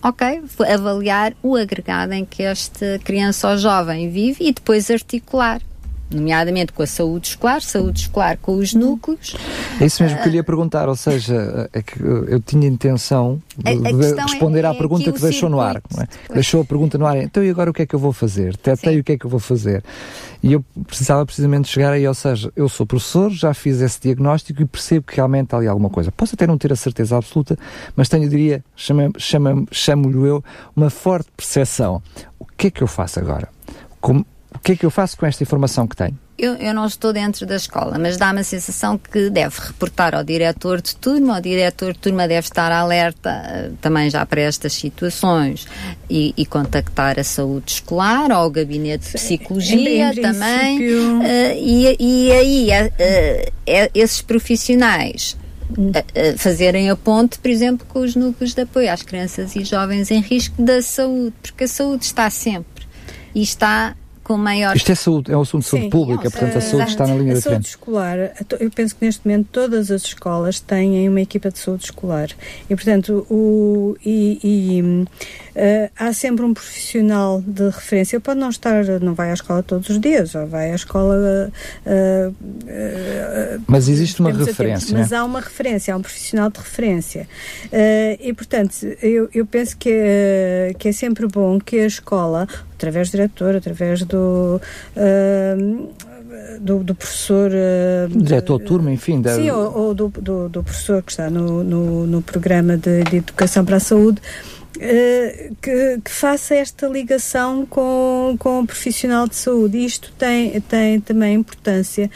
[0.03, 5.59] ok, avaliar o agregado em que esta criança ou jovem vive e depois articular
[6.09, 9.35] nomeadamente com a saúde escolar, saúde escolar com os núcleos.
[9.79, 13.41] É isso mesmo que eu lhe ia perguntar, ou seja, é que eu tinha intenção
[13.57, 15.77] de, de responder é, à pergunta que deixou no ar.
[15.77, 16.33] É?
[16.33, 18.55] Deixou a pergunta no ar, então e agora o que é que eu vou fazer?
[18.57, 19.83] Tetei o que é que eu vou fazer?
[20.41, 24.61] E eu precisava precisamente chegar aí, ou seja, eu sou professor, já fiz esse diagnóstico
[24.61, 26.11] e percebo que realmente há ali alguma coisa.
[26.11, 27.57] Posso até não ter a certeza absoluta,
[27.95, 30.43] mas tenho, diria, chamo-lhe eu,
[30.75, 32.01] uma forte percepção.
[32.39, 33.49] O que é que eu faço agora?
[33.99, 36.17] Como, o que é que eu faço com esta informação que tenho?
[36.37, 40.23] Eu, eu não estou dentro da escola, mas dá-me a sensação que deve reportar ao
[40.23, 44.73] diretor de turma, o diretor de turma deve estar alerta uh, também já para estas
[44.73, 45.67] situações
[46.07, 50.77] e, e, contactar a saúde escolar ou o gabinete de psicologia também.
[50.77, 51.23] Uh,
[51.55, 55.35] e, e aí uh, esses profissionais
[56.37, 60.21] fazerem a ponte, por exemplo, com os núcleos de apoio às crianças e jovens em
[60.21, 62.85] risco da saúde, porque a saúde está sempre
[63.35, 63.95] e está
[64.27, 64.75] com maior.
[64.75, 67.35] Isto é saúde, é um assunto de saúde pública, portanto a saúde está na linha
[67.35, 67.47] da frente.
[67.47, 68.17] A saúde escolar,
[68.59, 72.29] eu penso que neste momento todas as escolas têm uma equipa de saúde escolar
[72.69, 75.05] e, portanto, o, e, e
[75.57, 78.19] uh, há sempre um profissional de referência.
[78.19, 81.51] Pode não estar, não vai à escola todos os dias, ou vai à escola.
[81.85, 84.97] Uh, uh, mas existe uma referência.
[84.97, 87.27] mas há uma referência, há um profissional de referência.
[88.19, 93.11] e, portanto, eu, eu penso que, que é sempre bom que a escola, através do
[93.13, 94.61] diretor, através do.
[96.59, 97.51] Do, do, professor.
[97.51, 99.21] Uh, Diretor turma, enfim.
[99.21, 99.35] Da...
[99.35, 103.17] Sim, ou, ou do, do, do, professor que está no, no, no programa de, de,
[103.17, 104.21] Educação para a Saúde.
[104.77, 109.83] Uh, que, que, faça esta ligação com, com o profissional de saúde.
[109.83, 112.09] Isto tem, tem também importância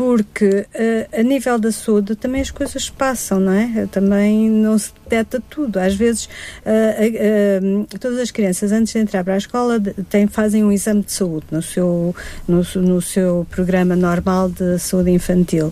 [0.00, 3.86] porque uh, a nível da saúde também as coisas passam, não é?
[3.90, 5.78] Também não se detecta tudo.
[5.78, 10.64] Às vezes, uh, uh, todas as crianças, antes de entrar para a escola, têm, fazem
[10.64, 12.16] um exame de saúde no seu,
[12.48, 15.70] no, no seu programa normal de saúde infantil.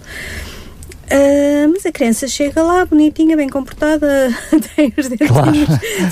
[1.11, 4.29] Uh, mas a criança chega lá, bonitinha, bem comportada,
[4.77, 5.53] tem os dentinhos, claro.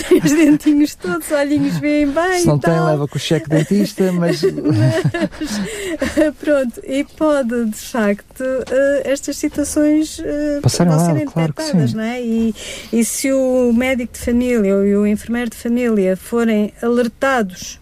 [0.09, 2.41] tem os dentinhos todos, olhinhos bem bem.
[2.41, 4.41] Se não tem, leva com o cheque dentista, mas...
[4.43, 6.33] mas.
[6.41, 11.93] pronto, e pode, de facto, uh, estas situações uh, Passaram não lá, serem claro detectadas,
[11.93, 12.23] não é?
[12.23, 12.55] E,
[12.93, 17.79] e se o médico de família e o enfermeiro de família forem alertados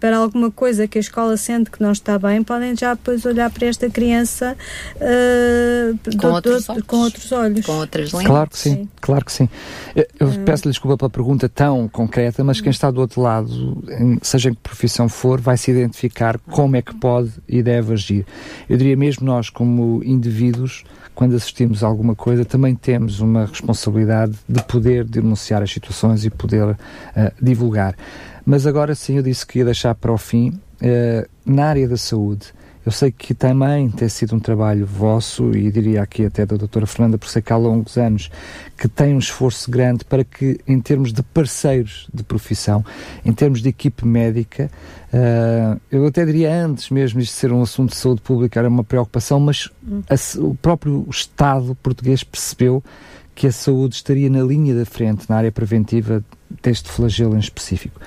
[0.00, 3.50] para alguma coisa que a escola sente que não está bem, podem já depois olhar
[3.50, 4.56] para esta criança
[4.96, 7.66] uh, com, outros do, com, outros olhos.
[7.66, 8.26] Com outras lentes.
[8.26, 8.88] Claro que sim, sim.
[9.00, 9.48] claro que sim.
[9.94, 13.84] Eu, uh, peço-lhe desculpa pela pergunta tão concreta, mas quem está do outro lado,
[14.22, 18.26] seja em que profissão for, vai se identificar como é que pode e deve agir.
[18.68, 20.84] Eu diria mesmo nós, como indivíduos,
[21.14, 26.30] quando assistimos a alguma coisa, também temos uma responsabilidade de poder denunciar as situações e
[26.30, 26.76] poder uh,
[27.40, 27.94] divulgar.
[28.50, 31.96] Mas agora sim, eu disse que ia deixar para o fim, uh, na área da
[31.96, 32.48] saúde.
[32.84, 36.84] Eu sei que também tem sido um trabalho vosso, e diria aqui até da doutora
[36.84, 38.28] Fernanda, por sei que há longos anos,
[38.76, 42.84] que tem um esforço grande para que, em termos de parceiros de profissão,
[43.24, 44.68] em termos de equipe médica,
[45.14, 48.82] uh, eu até diria antes mesmo de ser um assunto de saúde pública era uma
[48.82, 49.70] preocupação, mas
[50.08, 52.82] a, o próprio Estado português percebeu
[53.32, 56.24] que a saúde estaria na linha da frente na área preventiva
[56.62, 58.00] deste flagelo em específico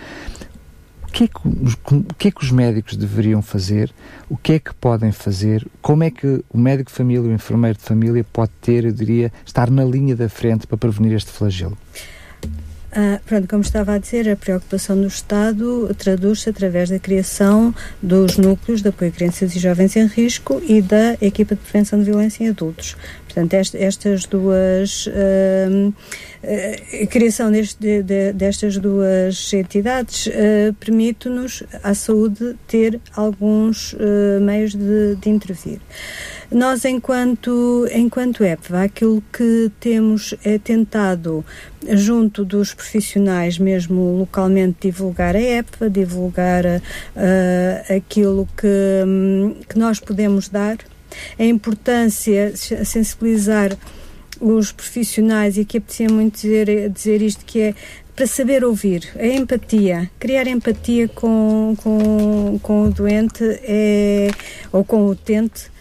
[1.13, 3.93] que, é que, o que é que os médicos deveriam fazer?
[4.27, 5.65] O que é que podem fazer?
[5.79, 9.31] Como é que o médico de família, o enfermeiro de família pode ter, eu diria,
[9.45, 11.77] estar na linha da frente para prevenir este flagelo?
[12.95, 18.37] Ah, pronto, como estava a dizer, a preocupação do Estado traduz-se através da criação dos
[18.37, 22.05] núcleos de apoio a crianças e jovens em risco e da equipa de prevenção de
[22.05, 22.95] violência em adultos.
[23.25, 25.07] Portanto, est estas duas.
[25.07, 25.91] Uh,
[27.01, 34.75] a criação deste, de, destas duas entidades uh, permite-nos, à saúde, ter alguns uh, meios
[34.75, 35.79] de, de intervir.
[36.53, 41.43] Nós, enquanto, enquanto EPVA, aquilo que temos é tentado,
[41.89, 50.47] junto dos profissionais, mesmo localmente, divulgar a EPVA, divulgar uh, aquilo que, que nós podemos
[50.47, 50.77] dar,
[51.39, 53.75] a importância, sensibilizar
[54.39, 57.75] os profissionais, e que apetecia muito dizer, dizer isto, que é
[58.15, 64.29] para saber ouvir, a empatia, criar empatia com, com, com o doente é,
[64.71, 65.72] ou com o utente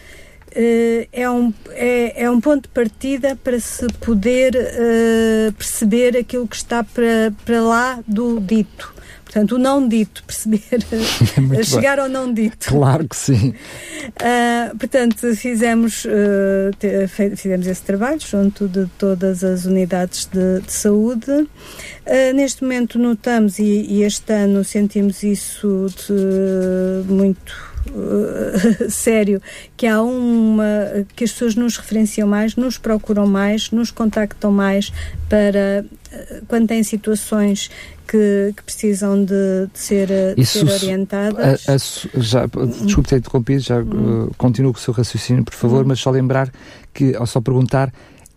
[1.11, 6.55] é um, é, é um ponto de partida para se poder uh, perceber aquilo que
[6.55, 8.93] está para, para lá do dito.
[9.33, 10.61] Portanto, o não dito, perceber,
[11.57, 12.67] é chegar ao não dito.
[12.69, 13.49] Claro que sim.
[13.49, 20.71] Uh, portanto, fizemos, uh, te, fizemos esse trabalho junto de todas as unidades de, de
[20.71, 21.31] saúde.
[21.31, 29.41] Uh, neste momento notamos, e, e, este ano sentimos isso de, muito Uh, sério
[29.75, 34.91] que há uma que as pessoas nos referenciam mais, nos procuram mais, nos contactam mais
[35.27, 37.69] para uh, quando têm situações
[38.07, 41.67] que, que precisam de, de ser, de ser orientadas.
[41.67, 42.45] A, a, já,
[42.85, 44.25] desculpe ter interrompido, já hum.
[44.25, 45.87] uh, continuo com o seu raciocínio, por favor, hum.
[45.87, 46.51] mas só lembrar
[46.93, 47.91] que, ao só perguntar,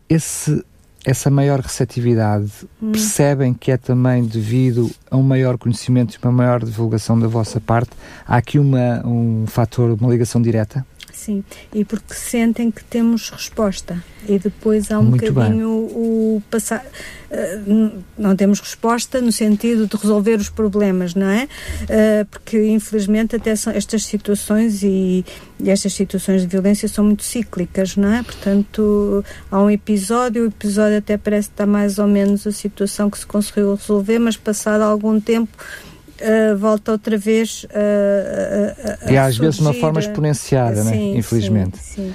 [0.09, 0.65] esse
[1.07, 2.51] essa maior receptividade
[2.83, 2.91] hum.
[2.91, 7.61] percebem que é também devido a um maior conhecimento e uma maior divulgação da vossa
[7.61, 7.91] parte?
[8.27, 10.85] Há aqui uma, um fator, uma ligação direta?
[11.27, 11.43] Sim,
[11.75, 14.01] e porque sentem que temos resposta.
[14.29, 16.87] E depois há um Muito bocadinho o, o passar.
[17.29, 21.49] Uh, não temos resposta no sentido de resolver os problemas, não é?
[21.83, 25.25] Uh, porque infelizmente até são estas situações e,
[25.59, 28.23] e, estas situações de violência são muito cíclicas, não é?
[28.23, 33.19] Portanto, há um episódio, o episódio até parece estar mais ou menos a situação que
[33.19, 35.59] se conseguiu resolver, mas passado algum tempo
[36.21, 37.69] uh, volta outra vez uh,
[39.05, 40.97] a, a, E às vezes de uma forma exponenciada, né?
[40.97, 41.79] infelizmente.
[41.79, 42.15] Sim, sim.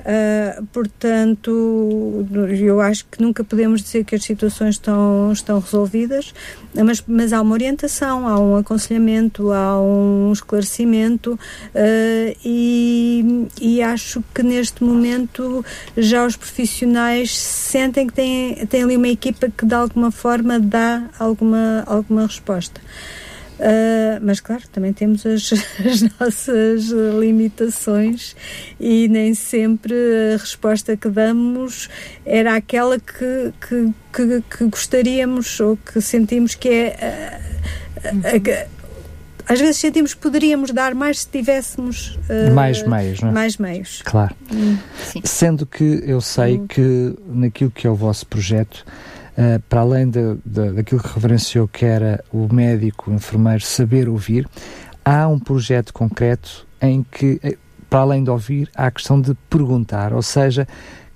[0.00, 2.26] Uh, portanto,
[2.58, 6.32] eu acho que nunca podemos dizer que as situações estão, estão resolvidas,
[6.74, 14.24] mas, mas há uma orientação, há um aconselhamento, há um esclarecimento uh, e, e acho
[14.34, 15.64] que neste momento
[15.96, 21.04] já os profissionais sentem que têm, têm ali uma equipa que de alguma forma dá
[21.18, 22.80] alguma, alguma resposta.
[23.60, 25.52] Uh, mas claro, também temos as,
[25.84, 26.84] as, nossas
[27.20, 28.34] limitações
[28.80, 29.94] e nem sempre
[30.34, 31.90] a resposta que damos
[32.24, 37.40] era aquela que, que, que, que gostaríamos ou que sentimos que é.
[38.02, 38.80] Uh,
[39.46, 43.32] às vezes sentimos que poderíamos dar mais se tivéssemos uh, mais meios, não é?
[43.32, 44.00] Mais meios.
[44.04, 44.34] Claro.
[44.50, 44.78] Hum,
[45.22, 46.66] Sendo que eu sei hum.
[46.66, 48.86] que naquilo que é o vosso projeto
[49.40, 54.06] Uh, para além de, de, daquilo que referenciou que era o médico, o enfermeiro, saber
[54.06, 54.46] ouvir,
[55.02, 57.56] há um projeto concreto em que, eh,
[57.88, 60.68] para além de ouvir, há a questão de perguntar, ou seja,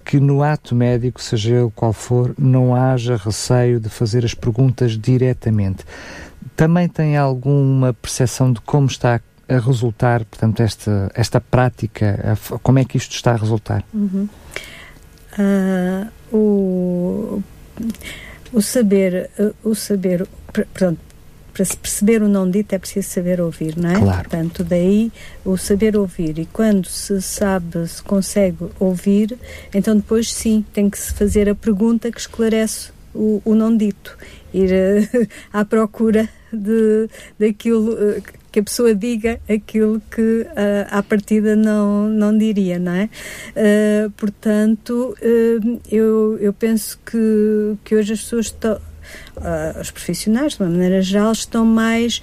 [0.02, 4.98] que no ato médico, seja ele qual for, não haja receio de fazer as perguntas
[4.98, 5.84] diretamente.
[6.56, 12.86] Também tem alguma percepção de como está a resultar, portanto, esta, esta prática, como é
[12.86, 13.84] que isto está a resultar?
[13.92, 14.28] Uhum.
[15.38, 17.42] Uh, o
[18.52, 19.30] o saber,
[19.62, 20.26] o saber,
[20.72, 21.00] pronto,
[21.54, 23.94] para se perceber o não dito é preciso saber ouvir, não é?
[23.94, 24.28] Claro.
[24.28, 25.12] Portanto, daí
[25.44, 26.40] o saber ouvir.
[26.40, 29.38] E quando se sabe, se consegue ouvir,
[29.72, 34.18] então depois sim, tem que se fazer a pergunta que esclarece o, o não dito.
[34.52, 37.08] Ir uh, à procura de,
[37.38, 38.22] daquilo uh,
[38.54, 40.46] que a pessoa diga aquilo que uh,
[40.88, 43.10] à partida não, não diria, não é?
[43.50, 50.52] Uh, portanto, uh, eu, eu penso que, que hoje as pessoas estão, uh, os profissionais,
[50.52, 52.22] de uma maneira geral, estão mais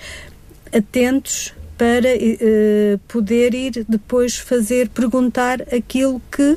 [0.73, 2.07] atentos para
[3.09, 6.55] poder ir depois fazer, perguntar aquilo que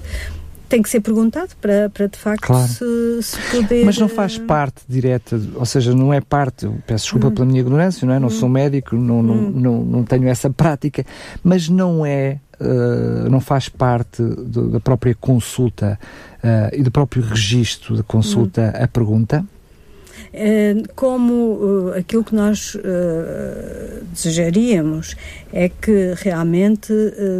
[0.74, 2.66] tem que ser perguntado para, para de facto claro.
[2.66, 3.84] se, se, poder.
[3.84, 7.30] Mas não faz eh, parte direta, ou seja, não é parte, peço desculpa hum.
[7.30, 8.18] pela minha ignorância, não é?
[8.18, 8.30] Não hum.
[8.30, 9.52] sou médico, não, não, hum.
[9.54, 11.06] não, não tenho essa prática,
[11.42, 12.40] mas não é.
[12.54, 15.98] Uh, não faz parte do, da própria consulta
[16.36, 18.84] uh, e do próprio registro de consulta hum.
[18.84, 19.44] a pergunta?
[20.36, 25.14] Eh, como eh, aquilo que nós eh, desejaríamos
[25.52, 26.92] é que realmente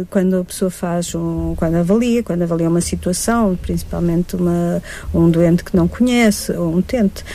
[0.09, 4.81] quando a pessoa faz um, quando avalia, quando avalia uma situação, principalmente uma,
[5.13, 7.25] um doente que não conhece, ou um utente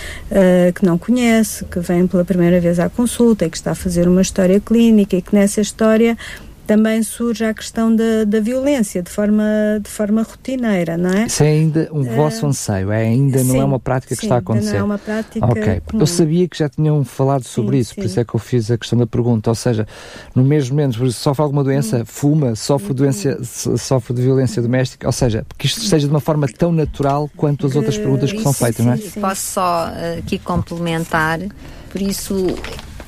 [0.75, 4.09] que não conhece, que vem pela primeira vez à consulta e que está a fazer
[4.09, 6.17] uma história clínica e que nessa história
[6.71, 9.43] também surge a questão da, da violência de forma,
[9.83, 11.27] de forma rotineira, não é?
[11.27, 14.21] Isso é ainda um uh, vosso anseio, é ainda sim, não é uma prática que
[14.21, 14.75] sim, está a acontecer.
[14.75, 15.45] Não é uma prática.
[15.45, 16.01] Ok, comum.
[16.01, 18.71] eu sabia que já tinham falado sobre sim, isso, por isso é que eu fiz
[18.71, 19.51] a questão da pergunta.
[19.51, 19.85] Ou seja,
[20.33, 22.07] no mesmo momento, sofre alguma doença, hum.
[22.07, 26.47] fuma, sofre, doença, sofre de violência doméstica, ou seja, que isto esteja de uma forma
[26.47, 28.97] tão natural quanto as outras perguntas que são feitas, não é?
[28.97, 31.41] Posso só uh, aqui complementar,
[31.91, 32.47] por isso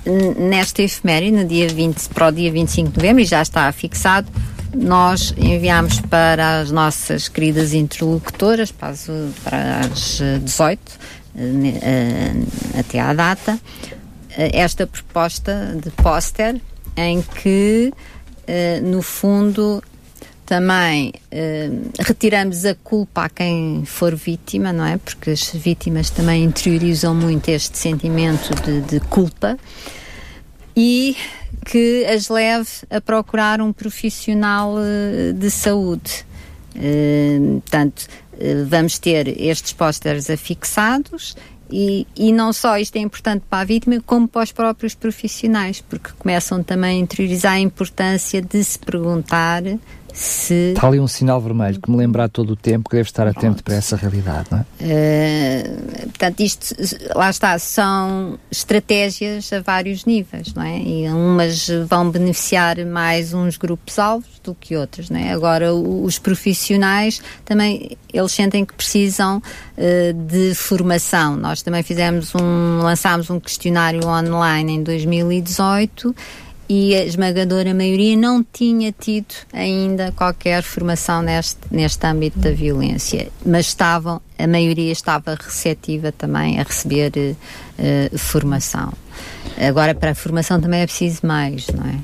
[0.05, 4.29] nesta efeméride, no dia 20, para o dia 25 de novembro, e já está fixado,
[4.75, 9.11] nós enviamos para as nossas queridas interlocutoras, para as,
[9.45, 10.81] para as 18,
[11.35, 11.43] eh,
[11.83, 13.59] eh, até à data,
[14.37, 16.61] eh, esta proposta de póster
[16.97, 17.93] em que,
[18.83, 19.83] no fundo,
[20.53, 21.15] também
[21.99, 24.99] retiramos a culpa a quem for vítima, não é?
[24.99, 29.57] Porque as vítimas também interiorizam muito este sentimento de, de culpa
[30.77, 31.17] e
[31.65, 36.27] que as leve a procurar um profissional uh, de saúde.
[36.77, 41.35] Uh, portanto, uh, vamos ter estes pósteres afixados
[41.71, 45.81] e, e não só isto é importante para a vítima, como para os próprios profissionais,
[45.81, 49.63] porque começam também a interiorizar a importância de se perguntar
[50.13, 50.73] se...
[50.75, 53.41] Está ali um sinal vermelho que me lembra todo o tempo que deve estar atento
[53.41, 53.65] Pronto.
[53.65, 54.65] para essa realidade, não é?
[54.81, 56.75] Uh, portanto, isto,
[57.15, 60.79] lá está, são estratégias a vários níveis, não é?
[60.79, 65.33] E umas vão beneficiar mais uns grupos-alvos do que outros, não é?
[65.33, 71.37] Agora, os profissionais também, eles sentem que precisam uh, de formação.
[71.37, 76.15] Nós também fizemos um, lançámos um questionário online em 2018
[76.69, 83.29] e a esmagadora maioria não tinha tido ainda qualquer formação neste, neste âmbito da violência,
[83.45, 88.93] mas estavam, a maioria estava receptiva também a receber uh, formação.
[89.59, 91.99] Agora, para a formação também é preciso mais, não é?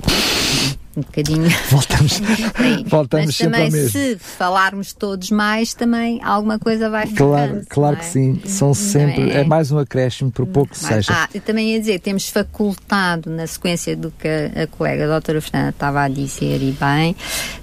[0.98, 1.48] Um bocadinho.
[1.70, 2.20] Voltamos,
[2.86, 7.24] voltamos Mas sempre também, se falarmos todos mais, também alguma coisa vai ficar.
[7.24, 7.98] Claro, claro é?
[7.98, 8.40] que sim.
[8.44, 9.30] São sempre.
[9.30, 11.12] É, mais um acréscimo, por pouco que seja.
[11.12, 15.08] ah, eu também ia dizer, temos facultado, na sequência do que a, a colega a
[15.08, 17.16] doutora Fernanda estava a dizer, e bem,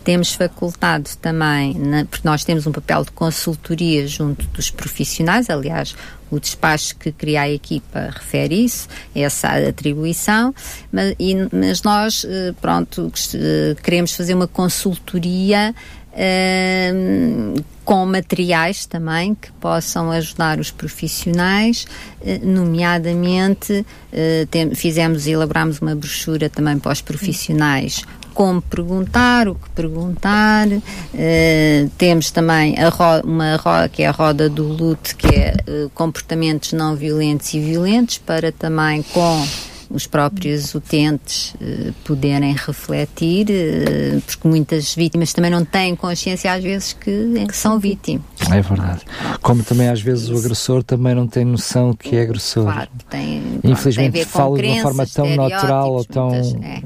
[0.04, 5.96] temos facultado também, na, porque nós temos um papel de consultoria junto dos profissionais, aliás,
[6.32, 10.54] o despacho que cria a equipa refere isso, essa atribuição,
[10.92, 15.74] mas, e, mas nós, eh, pronto, eh, queremos fazer uma consultoria
[16.18, 21.86] Uh, com materiais também que possam ajudar os profissionais,
[22.22, 23.74] uh, nomeadamente
[24.14, 28.02] uh, tem, fizemos e elaboramos uma brochura também para os profissionais
[28.36, 30.68] como perguntar, o que perguntar.
[30.68, 35.56] Uh, temos também a ro uma roda que é a roda do luto, que é
[35.68, 39.48] uh, comportamentos não violentos e violentos, para também com
[39.90, 46.64] os próprios utentes uh, poderem refletir, uh, porque muitas vítimas também não têm consciência às
[46.64, 48.24] vezes que, que são vítimas.
[48.52, 49.02] É verdade.
[49.42, 52.64] Como também às vezes o agressor também não tem noção que é agressor.
[52.64, 56.30] Claro, tem, Infelizmente tem fala de uma forma tão natural ou tão.
[56.30, 56.82] Muitas, é.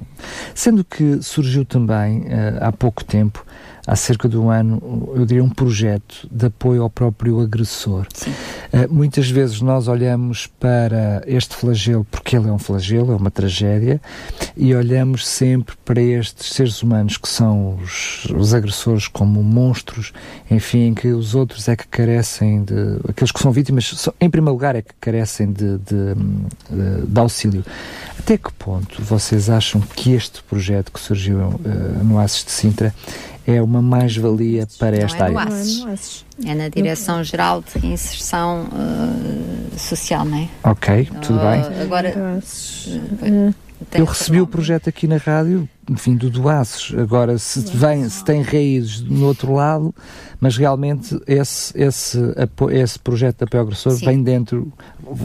[0.53, 3.45] Sendo que surgiu também uh, há pouco tempo
[3.89, 8.05] há cerca de um ano, eu diria, um projeto de apoio ao próprio agressor.
[8.71, 13.31] Uh, muitas vezes nós olhamos para este flagelo, porque ele é um flagelo, é uma
[13.31, 13.99] tragédia,
[14.55, 20.13] e olhamos sempre para estes seres humanos que são os, os agressores como monstros,
[20.51, 22.99] enfim, que os outros é que carecem de.
[23.09, 26.13] aqueles que são vítimas, em primeiro lugar, é que carecem de, de,
[26.69, 27.65] de, de auxílio.
[28.19, 32.93] Até que ponto vocês acham que este projeto que surgiu uh, no ASIS de Sintra
[33.55, 35.53] é uma mais-valia para esta é no área?
[35.53, 36.25] ASIS.
[36.45, 40.49] É na Direção-Geral de Inserção uh, Social, não é?
[40.63, 41.61] Ok, tudo bem.
[41.61, 42.41] Uh, agora,
[43.93, 46.93] eu recebi o projeto aqui na rádio, enfim, do Doaços.
[46.97, 49.95] Agora, se, vem, se tem raízes no outro lado,
[50.39, 52.17] mas realmente esse, esse,
[52.71, 54.05] esse projeto de apoio agressor Sim.
[54.05, 54.71] vem dentro.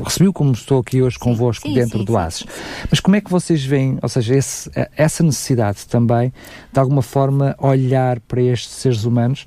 [0.04, 2.16] Recebi como estou aqui hoje convosco sim, dentro sim, do.
[2.16, 2.44] ASES.
[2.88, 6.32] Mas como é que vocês veem, ou seja, esse, essa necessidade também,
[6.72, 9.46] de alguma forma, olhar para estes seres humanos,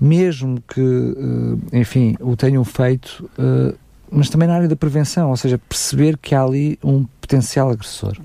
[0.00, 3.74] mesmo que, eh, enfim, o tenham feito, eh,
[4.10, 8.16] mas também na área da prevenção, ou seja, perceber que há ali um potencial agressor?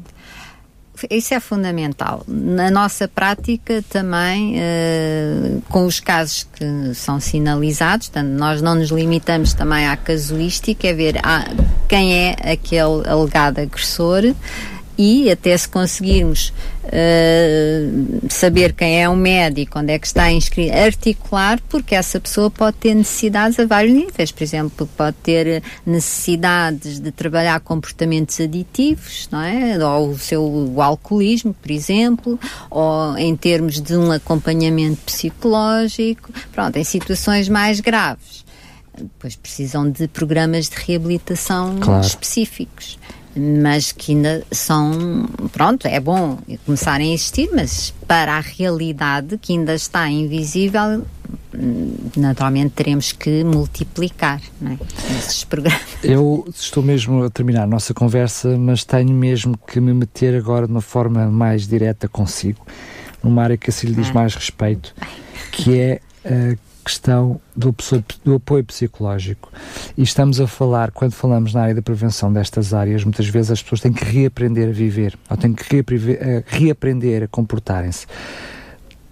[1.09, 2.23] Isso é fundamental.
[2.27, 8.89] Na nossa prática também, uh, com os casos que são sinalizados, portanto, nós não nos
[8.89, 11.45] limitamos também à casuística, é ver ah,
[11.87, 14.23] quem é aquele alegado agressor
[15.01, 16.51] e até se conseguirmos
[16.83, 22.51] uh, saber quem é o médico, onde é que está inscrito, articular, porque essa pessoa
[22.51, 24.29] pode ter necessidades a vários níveis.
[24.29, 29.77] Por exemplo, pode ter necessidades de trabalhar comportamentos aditivos, não é?
[29.81, 32.37] Ou o seu o alcoolismo, por exemplo,
[32.69, 38.43] ou em termos de um acompanhamento psicológico, pronto, em situações mais graves.
[38.97, 42.05] Depois precisam de programas de reabilitação Claro.
[42.05, 42.99] específicos
[43.39, 49.53] mas que ainda são, pronto, é bom começarem a existir, mas para a realidade que
[49.53, 51.05] ainda está invisível,
[52.17, 54.77] naturalmente teremos que multiplicar é?
[55.17, 55.81] esses programas.
[56.03, 60.65] Eu estou mesmo a terminar a nossa conversa, mas tenho mesmo que me meter agora
[60.65, 62.65] de uma forma mais direta consigo,
[63.23, 64.13] numa área que assim lhe diz Ah.
[64.13, 64.93] mais respeito,
[65.51, 66.55] que é a
[66.89, 67.75] questão do,
[68.25, 69.51] do apoio psicológico.
[69.95, 73.61] E estamos a falar, quando falamos na área da prevenção destas áreas, muitas vezes as
[73.61, 78.07] pessoas têm que reaprender a viver, ou têm que eh, reaprender a comportarem-se.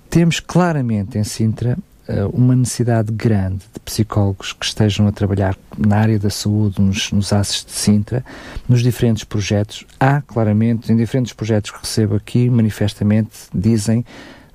[0.10, 5.98] Temos claramente em Sintra eh, uma necessidade grande de psicólogos que estejam a trabalhar na
[5.98, 8.26] área da saúde, nos, nos ACES de Sintra,
[8.68, 9.86] nos diferentes projetos.
[10.00, 14.04] Há, claramente, em diferentes projetos que recebo aqui, manifestamente, dizem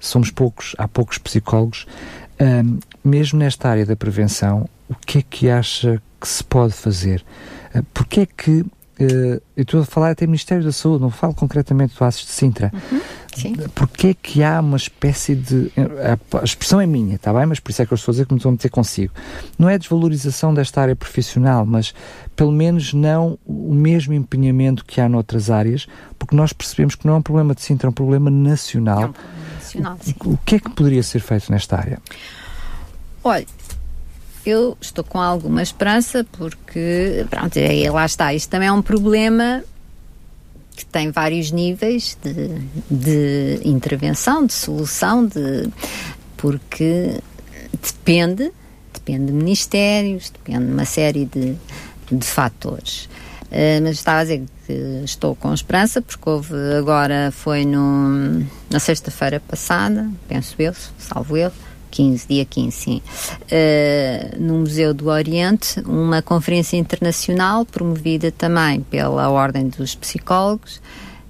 [0.03, 1.87] somos poucos, há poucos psicólogos.
[2.43, 7.25] Ahm, mesmo nesta área da prevenção, o que é que acha que se pode fazer?
[7.73, 8.65] Uh, Porque é que,
[8.99, 12.33] eh, eu estou a falar até Ministério da Saúde, não falo concretamente do ACES de
[12.33, 12.73] Sintra,
[13.33, 13.55] Sim.
[13.77, 15.73] porque é que há uma espécie de.
[16.37, 17.47] A, expressão é minha, está bem?
[17.47, 19.13] Mas por isso é que eu estou a dizer que me estou a meter consigo.
[19.57, 21.95] Não é desvalorização desta área profissional, mas
[22.35, 25.87] pelo menos não o mesmo empenhamento que há noutras áreas,
[26.19, 29.15] porque nós percebemos que não é um problema de Sintra, é um problema nacional.
[29.39, 29.52] É
[30.01, 30.15] sim.
[30.25, 31.99] O que é que poderia ser feito nesta área?
[33.25, 33.47] Olha,
[34.45, 39.63] eu estou com alguma esperança porque, pronto, aí lá está, isto também é um problema
[40.75, 42.49] que tem vários níveis de,
[42.91, 45.69] de intervenção, de solução, de,
[46.37, 47.21] porque
[47.81, 48.53] depende,
[48.93, 51.55] depende de ministérios, depende de uma série de,
[52.11, 53.09] de fatores.
[53.53, 54.43] Uh, mas estava a dizer
[54.73, 61.37] que estou com esperança, porque houve agora, foi no, na sexta-feira passada, penso eu, salvo
[61.37, 61.53] eu,
[61.91, 63.03] 15, dia 15, sim,
[63.43, 70.81] uh, no Museu do Oriente, uma conferência internacional promovida também pela Ordem dos Psicólogos,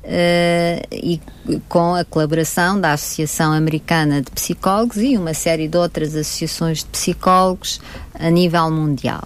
[0.04, 1.20] Uh, e
[1.68, 6.86] com a colaboração da Associação Americana de Psicólogos e uma série de outras associações de
[6.86, 7.80] psicólogos
[8.12, 9.22] a nível mundial.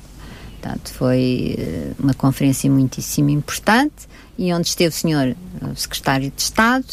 [0.66, 5.36] Portanto, foi uh, uma conferência muitíssimo importante e onde esteve o senhor
[5.76, 6.86] secretário de Estado,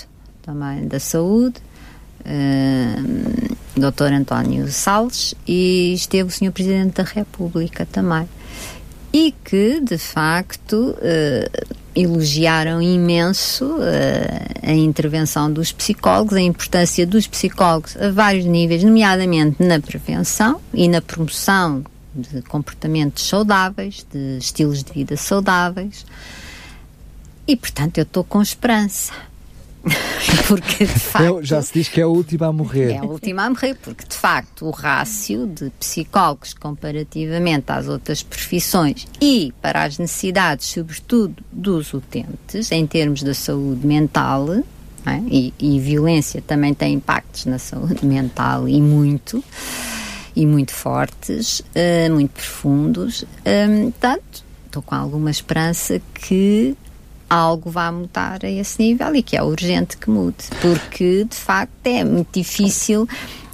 [0.43, 1.55] também da Saúde,
[2.21, 4.13] uh, Dr.
[4.13, 8.30] António Salles, e esteve o senhor Presidente da República também.
[9.11, 17.26] E que, de facto, uh, elogiaram imenso uh, a intervenção dos psicólogos, a importância dos
[17.26, 21.84] psicólogos a vários níveis, nomeadamente na prevenção e na promoção
[22.14, 26.05] de comportamentos saudáveis, de estilos de vida saudáveis.
[27.47, 29.14] E, portanto, eu estou com esperança.
[30.47, 31.43] porque de facto.
[31.43, 32.91] já se diz que é a última a morrer.
[32.91, 38.24] É a última a morrer, porque de facto o rácio de psicólogos comparativamente às outras
[38.24, 44.64] profissões e para as necessidades, sobretudo dos utentes, em termos da saúde mental,
[45.05, 45.22] é?
[45.30, 49.43] e, e violência também tem impactos na saúde mental e muito,
[50.36, 53.23] e muito fortes, uh, muito profundos.
[53.45, 56.75] Um, portanto, estou com alguma esperança que
[57.29, 61.86] algo vá mudar a esse nível e que é urgente que mude, porque de facto
[61.86, 63.03] é muito difícil.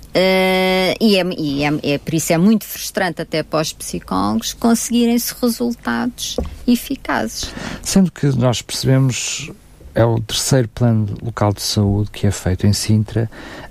[0.09, 4.53] Uh, e, é, e é, é, por isso é muito frustrante até para os psicólogos
[4.53, 7.53] conseguirem-se resultados eficazes.
[7.84, 9.51] Sendo que nós percebemos
[9.93, 13.30] é o terceiro plano local de saúde que é feito em Sintra,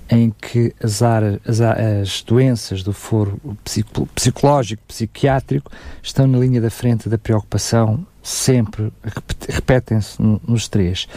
[0.09, 3.39] em que as, áreas, as, as doenças do foro
[4.15, 8.91] psicológico, psiquiátrico, estão na linha da frente da preocupação sempre,
[9.47, 11.07] repetem-se nos três.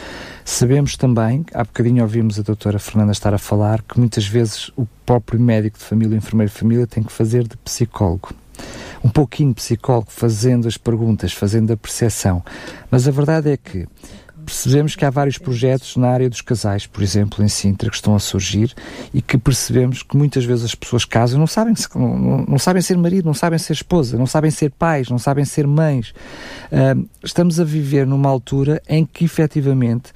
[0.45, 4.86] Sabemos também, há bocadinho ouvimos a doutora Fernanda estar a falar, que muitas vezes o
[5.05, 8.30] próprio médico de família, o enfermeiro de família, tem que fazer de psicólogo.
[9.05, 12.43] Um pouquinho psicólogo, fazendo as perguntas, fazendo a percepção.
[12.90, 13.86] Mas a verdade é que
[14.45, 18.14] percebemos que há vários projetos na área dos casais, por exemplo, em Sintra, que estão
[18.14, 18.74] a surgir
[19.12, 22.97] e que percebemos que muitas vezes as pessoas casam não sabem, não, não sabem ser
[22.97, 26.11] marido, não sabem ser esposa, não sabem ser pais, não sabem ser mães.
[26.70, 30.12] Uh, estamos a viver numa altura em que efetivamente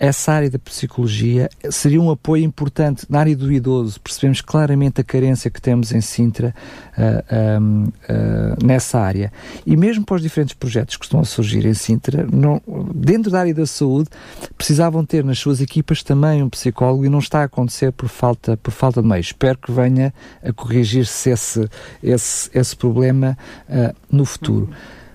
[0.00, 4.00] essa área da psicologia seria um apoio importante na área do idoso.
[4.00, 6.54] Percebemos claramente a carência que temos em Sintra
[6.96, 9.30] uh, uh, nessa área.
[9.66, 12.62] E mesmo para os diferentes projetos que estão a surgir em Sintra, não,
[12.94, 14.08] dentro da área da saúde,
[14.56, 18.56] precisavam ter nas suas equipas também um psicólogo e não está a acontecer por falta,
[18.56, 19.26] por falta de meios.
[19.26, 21.68] Espero que venha a corrigir-se esse,
[22.02, 23.36] esse, esse problema
[23.68, 24.70] uh, no futuro.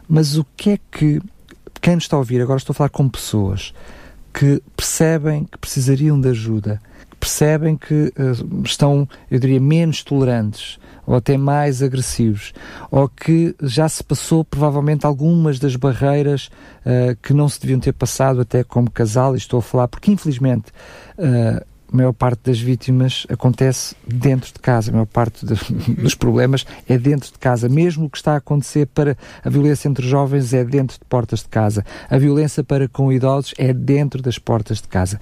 [0.07, 1.19] Mas o que é que
[1.81, 3.73] quem nos está a ouvir, agora estou a falar com pessoas,
[4.37, 10.77] que percebem que precisariam de ajuda, que percebem que uh, estão, eu diria, menos tolerantes
[11.07, 12.51] ou até mais agressivos,
[12.91, 16.49] ou que já se passou provavelmente algumas das barreiras
[16.85, 20.11] uh, que não se deviam ter passado até como casal, e estou a falar porque
[20.11, 20.71] infelizmente
[21.17, 25.55] uh, a maior parte das vítimas acontece dentro de casa, a maior parte de,
[26.01, 27.69] dos problemas é dentro de casa.
[27.69, 31.39] Mesmo o que está a acontecer para a violência entre jovens é dentro de portas
[31.39, 31.85] de casa.
[32.09, 35.19] A violência para com idosos é dentro das portas de casa.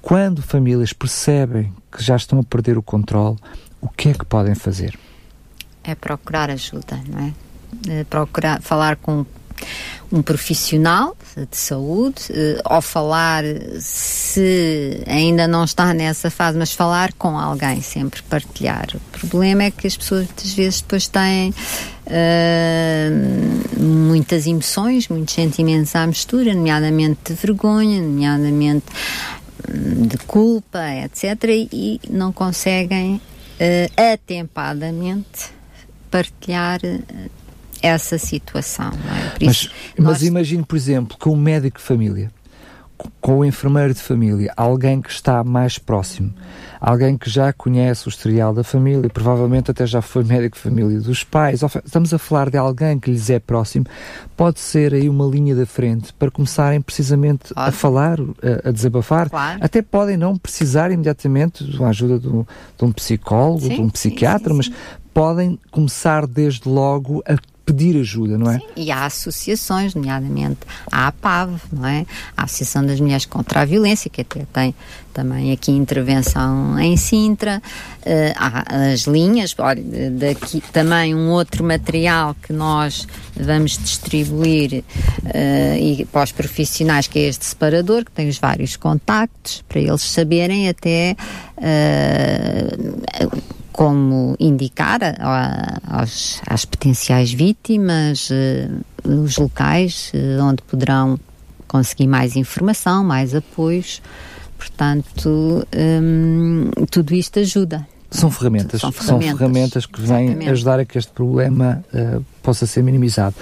[0.00, 3.36] Quando famílias percebem que já estão a perder o controle,
[3.80, 4.98] o que é que podem fazer?
[5.84, 7.32] É procurar ajuda, não é?
[7.88, 9.24] é procurar falar com
[10.12, 11.16] um profissional
[11.50, 13.42] de saúde, eh, ou falar,
[13.80, 18.88] se ainda não está nessa fase, mas falar com alguém, sempre partilhar.
[18.94, 21.54] O problema é que as pessoas muitas vezes depois têm
[22.06, 28.86] uh, muitas emoções, muitos sentimentos à mistura, nomeadamente de vergonha, nomeadamente
[29.66, 31.42] hum, de culpa, etc.,
[31.72, 33.22] e não conseguem uh,
[34.12, 35.50] atempadamente
[36.10, 36.80] partilhar
[37.82, 38.92] essa situação.
[39.40, 39.44] É?
[39.44, 42.30] mas, mas imagine, por exemplo, com um médico de família,
[43.20, 46.32] com o enfermeiro de família, alguém que está mais próximo,
[46.80, 51.00] alguém que já conhece o historial da família, provavelmente até já foi médico de família
[51.00, 53.86] dos pais, estamos a falar de alguém que lhes é próximo,
[54.36, 59.30] pode ser aí uma linha da frente para começarem precisamente a falar, a, a desabafar.
[59.30, 59.58] Claro.
[59.60, 62.44] Até podem não precisar imediatamente da ajuda de um,
[62.78, 67.36] de um psicólogo, sim, de um psiquiatra, sim, sim, mas podem começar desde logo a
[67.64, 68.58] pedir ajuda, não é?
[68.58, 70.60] Sim, e há associações, nomeadamente
[70.90, 72.04] a APAV, não é?
[72.36, 74.74] A Associação das Mulheres contra a Violência, que até tem
[75.12, 77.62] também aqui intervenção em Sintra,
[78.00, 83.06] uh, há as linhas, olha, daqui também um outro material que nós
[83.36, 84.82] vamos distribuir
[85.24, 89.80] uh, e para os profissionais, que é este separador, que tem os vários contactos, para
[89.80, 91.14] eles saberem até
[91.58, 93.42] uh,
[93.72, 98.28] como indicar a, aos, às potenciais vítimas
[99.04, 101.18] os locais onde poderão
[101.66, 104.00] conseguir mais informação, mais apoios
[104.62, 107.86] Portanto, hum, tudo isto ajuda.
[108.12, 110.50] São ferramentas, são ferramentas, são ferramentas que vêm Exatamente.
[110.50, 113.34] ajudar a que este problema uh, possa ser minimizado.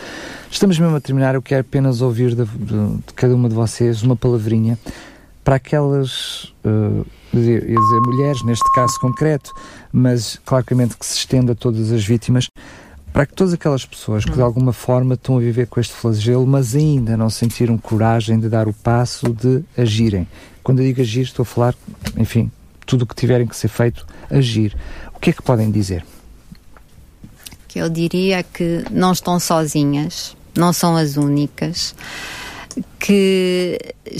[0.50, 4.16] Estamos mesmo a terminar, eu quero apenas ouvir de, de, cada uma de vocês uma
[4.16, 4.78] palavrinha
[5.44, 7.04] para aquelas, uh,
[7.34, 7.64] dizer,
[8.06, 9.52] mulheres, neste caso concreto,
[9.92, 12.48] mas claramente que se estenda a todas as vítimas,
[13.12, 14.44] para que todas aquelas pessoas que de hum.
[14.44, 18.68] alguma forma estão a viver com este flagelo, mas ainda não sentiram coragem de dar
[18.68, 20.28] o passo de agirem.
[20.62, 21.74] Quando eu digo agir, estou a falar,
[22.16, 22.50] enfim,
[22.86, 24.76] tudo o que tiverem que ser feito, agir.
[25.14, 26.04] O que é que podem dizer?
[27.66, 31.94] Que eu diria que não estão sozinhas, não são as únicas,
[32.98, 33.78] que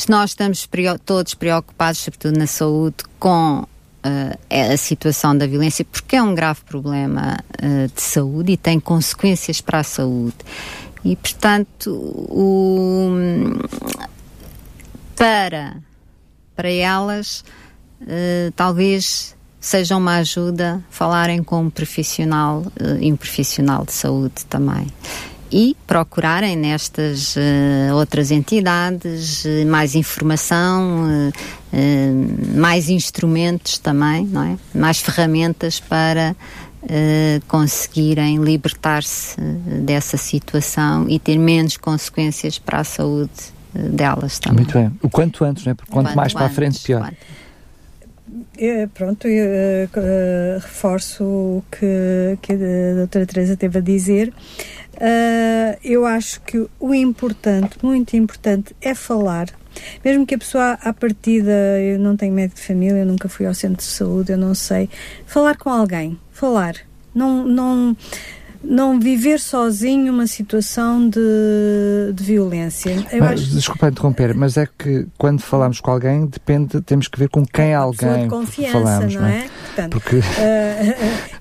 [0.08, 0.68] nós estamos
[1.04, 3.66] todos preocupados, sobretudo na saúde, com
[4.04, 8.80] uh, a situação da violência, porque é um grave problema uh, de saúde e tem
[8.80, 10.36] consequências para a saúde.
[11.04, 13.10] E, portanto, o,
[15.16, 15.76] para
[16.54, 17.42] para elas,
[18.02, 22.64] uh, talvez seja uma ajuda falarem com um profissional
[23.00, 24.86] e um profissional de saúde também.
[25.52, 31.32] E procurarem nestas uh, outras entidades uh, mais informação,
[32.54, 34.58] mais instrumentos também, não é?
[34.74, 36.34] mais ferramentas para
[37.46, 43.30] conseguirem libertar-se dessa situação e ter menos consequências para a saúde
[43.72, 44.64] delas também.
[44.64, 44.92] Muito bem.
[45.00, 45.74] O quanto antes, né?
[45.74, 47.02] Porque quanto, quanto mais antes, para a frente, pior.
[47.02, 47.16] Quanto?
[48.56, 54.32] É, pronto, eu, uh, uh, reforço o que, que a doutora Teresa teve a dizer.
[55.00, 59.48] Uh, eu acho que o importante, muito importante, é falar.
[60.04, 63.46] Mesmo que a pessoa, à partida, eu não tenho médico de família, eu nunca fui
[63.46, 64.90] ao centro de saúde, eu não sei.
[65.24, 66.74] Falar com alguém, falar.
[67.14, 67.96] Não, não,
[68.62, 72.90] não viver sozinho uma situação de, de violência.
[73.10, 73.54] Eu mas, acho...
[73.54, 77.74] Desculpa interromper, mas é que quando falamos com alguém, depende, temos que ver com quem
[77.74, 79.28] alguém de confiança, falamos, não é?
[79.28, 79.50] Não é?
[79.66, 80.16] Portanto, Porque...
[80.16, 80.22] Uh,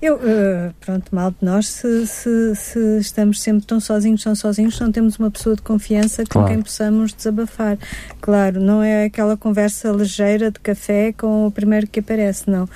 [0.00, 4.78] eu, uh, pronto, mal de nós, se, se, se, estamos sempre tão sozinhos, tão sozinhos,
[4.80, 6.48] não temos uma pessoa de confiança com claro.
[6.48, 7.78] quem possamos desabafar.
[8.20, 12.64] Claro, não é aquela conversa ligeira de café com o primeiro que aparece, não.
[12.64, 12.70] Uh,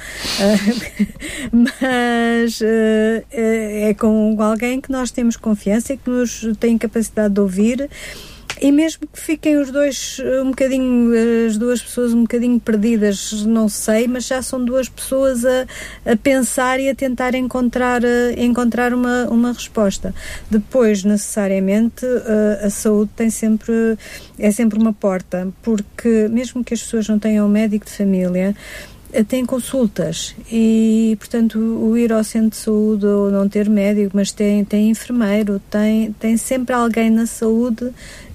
[1.81, 7.41] mas é com com alguém que nós temos confiança e que nos tem capacidade de
[7.41, 7.89] ouvir
[8.61, 11.13] e mesmo que fiquem os dois um bocadinho,
[11.47, 15.67] as duas pessoas um bocadinho perdidas, não sei, mas já são duas pessoas a,
[16.07, 20.15] a pensar e a tentar encontrar, a, encontrar uma, uma resposta.
[20.51, 23.99] Depois, necessariamente, a, a saúde tem sempre,
[24.39, 28.55] é sempre uma porta, porque mesmo que as pessoas não tenham um médico de família,
[29.23, 34.33] tem consultas e, portanto, o ir ao centro de saúde ou não ter médico, mas
[34.33, 37.93] tem, tem enfermeiro, tem, tem sempre alguém na saúde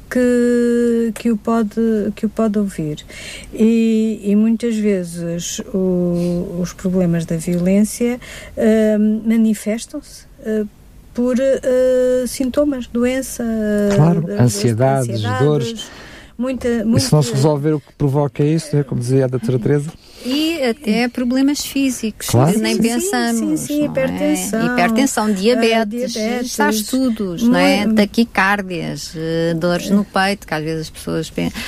[0.09, 1.75] que, que, o, pode,
[2.15, 3.05] que o pode ouvir.
[3.53, 8.19] E, e muitas vezes o, os problemas da violência
[8.57, 10.25] uh, manifestam-se.
[10.39, 10.67] Uh,
[11.11, 13.43] por uh, sintomas, doença,
[13.93, 15.91] claro, ansiedades, ansiedades, dores.
[16.39, 16.97] Muita, muita...
[16.97, 19.91] E se não se resolver o que provoca isso, né, como dizia a doutora Teresa?
[20.25, 22.53] E até problemas físicos, claro.
[22.53, 23.59] que nem sim, pensamos.
[23.59, 24.61] Sim, sim, hipertensão.
[24.61, 24.65] É?
[24.65, 27.85] Hipertensão, diabetes, uh, diabetes está estudos, não é?
[27.93, 31.61] Taquicárdias, uh, dores no peito, que às vezes as pessoas pensam.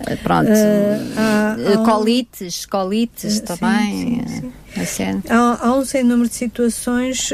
[0.00, 4.22] Uh, pronto, uh, colites, colites também.
[4.28, 7.32] Sim, sim, há, há um sem número de situações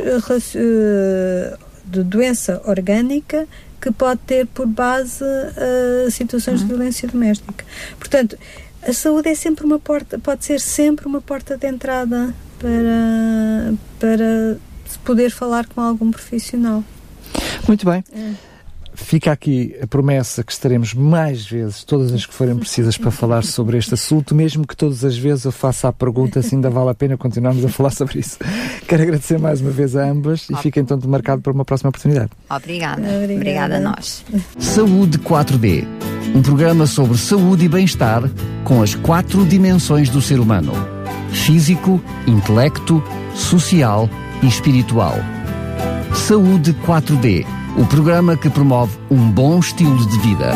[1.84, 3.46] de doença orgânica
[3.80, 6.66] que pode ter por base uh, situações uhum.
[6.66, 7.64] de violência doméstica.
[7.98, 8.36] Portanto,
[8.82, 14.58] a saúde é sempre uma porta, pode ser sempre uma porta de entrada para, para
[14.86, 16.82] se poder falar com algum profissional.
[17.66, 18.04] Muito bem.
[18.12, 18.32] É.
[18.98, 23.42] Fica aqui a promessa que estaremos mais vezes, todas as que forem precisas, para falar
[23.42, 26.90] sobre este assunto, mesmo que todas as vezes eu faça a pergunta se ainda vale
[26.90, 28.38] a pena continuarmos a falar sobre isso.
[28.86, 32.30] Quero agradecer mais uma vez a ambas e fica então marcado para uma próxima oportunidade.
[32.50, 33.00] Obrigada.
[33.00, 34.24] Obrigada, Obrigada a nós.
[34.58, 35.86] Saúde 4D
[36.34, 38.22] um programa sobre saúde e bem-estar
[38.62, 40.72] com as quatro dimensões do ser humano:
[41.30, 43.02] físico, intelecto,
[43.34, 44.08] social
[44.42, 45.14] e espiritual.
[46.14, 50.52] Saúde 4D o programa que promove um bom estilo de vida.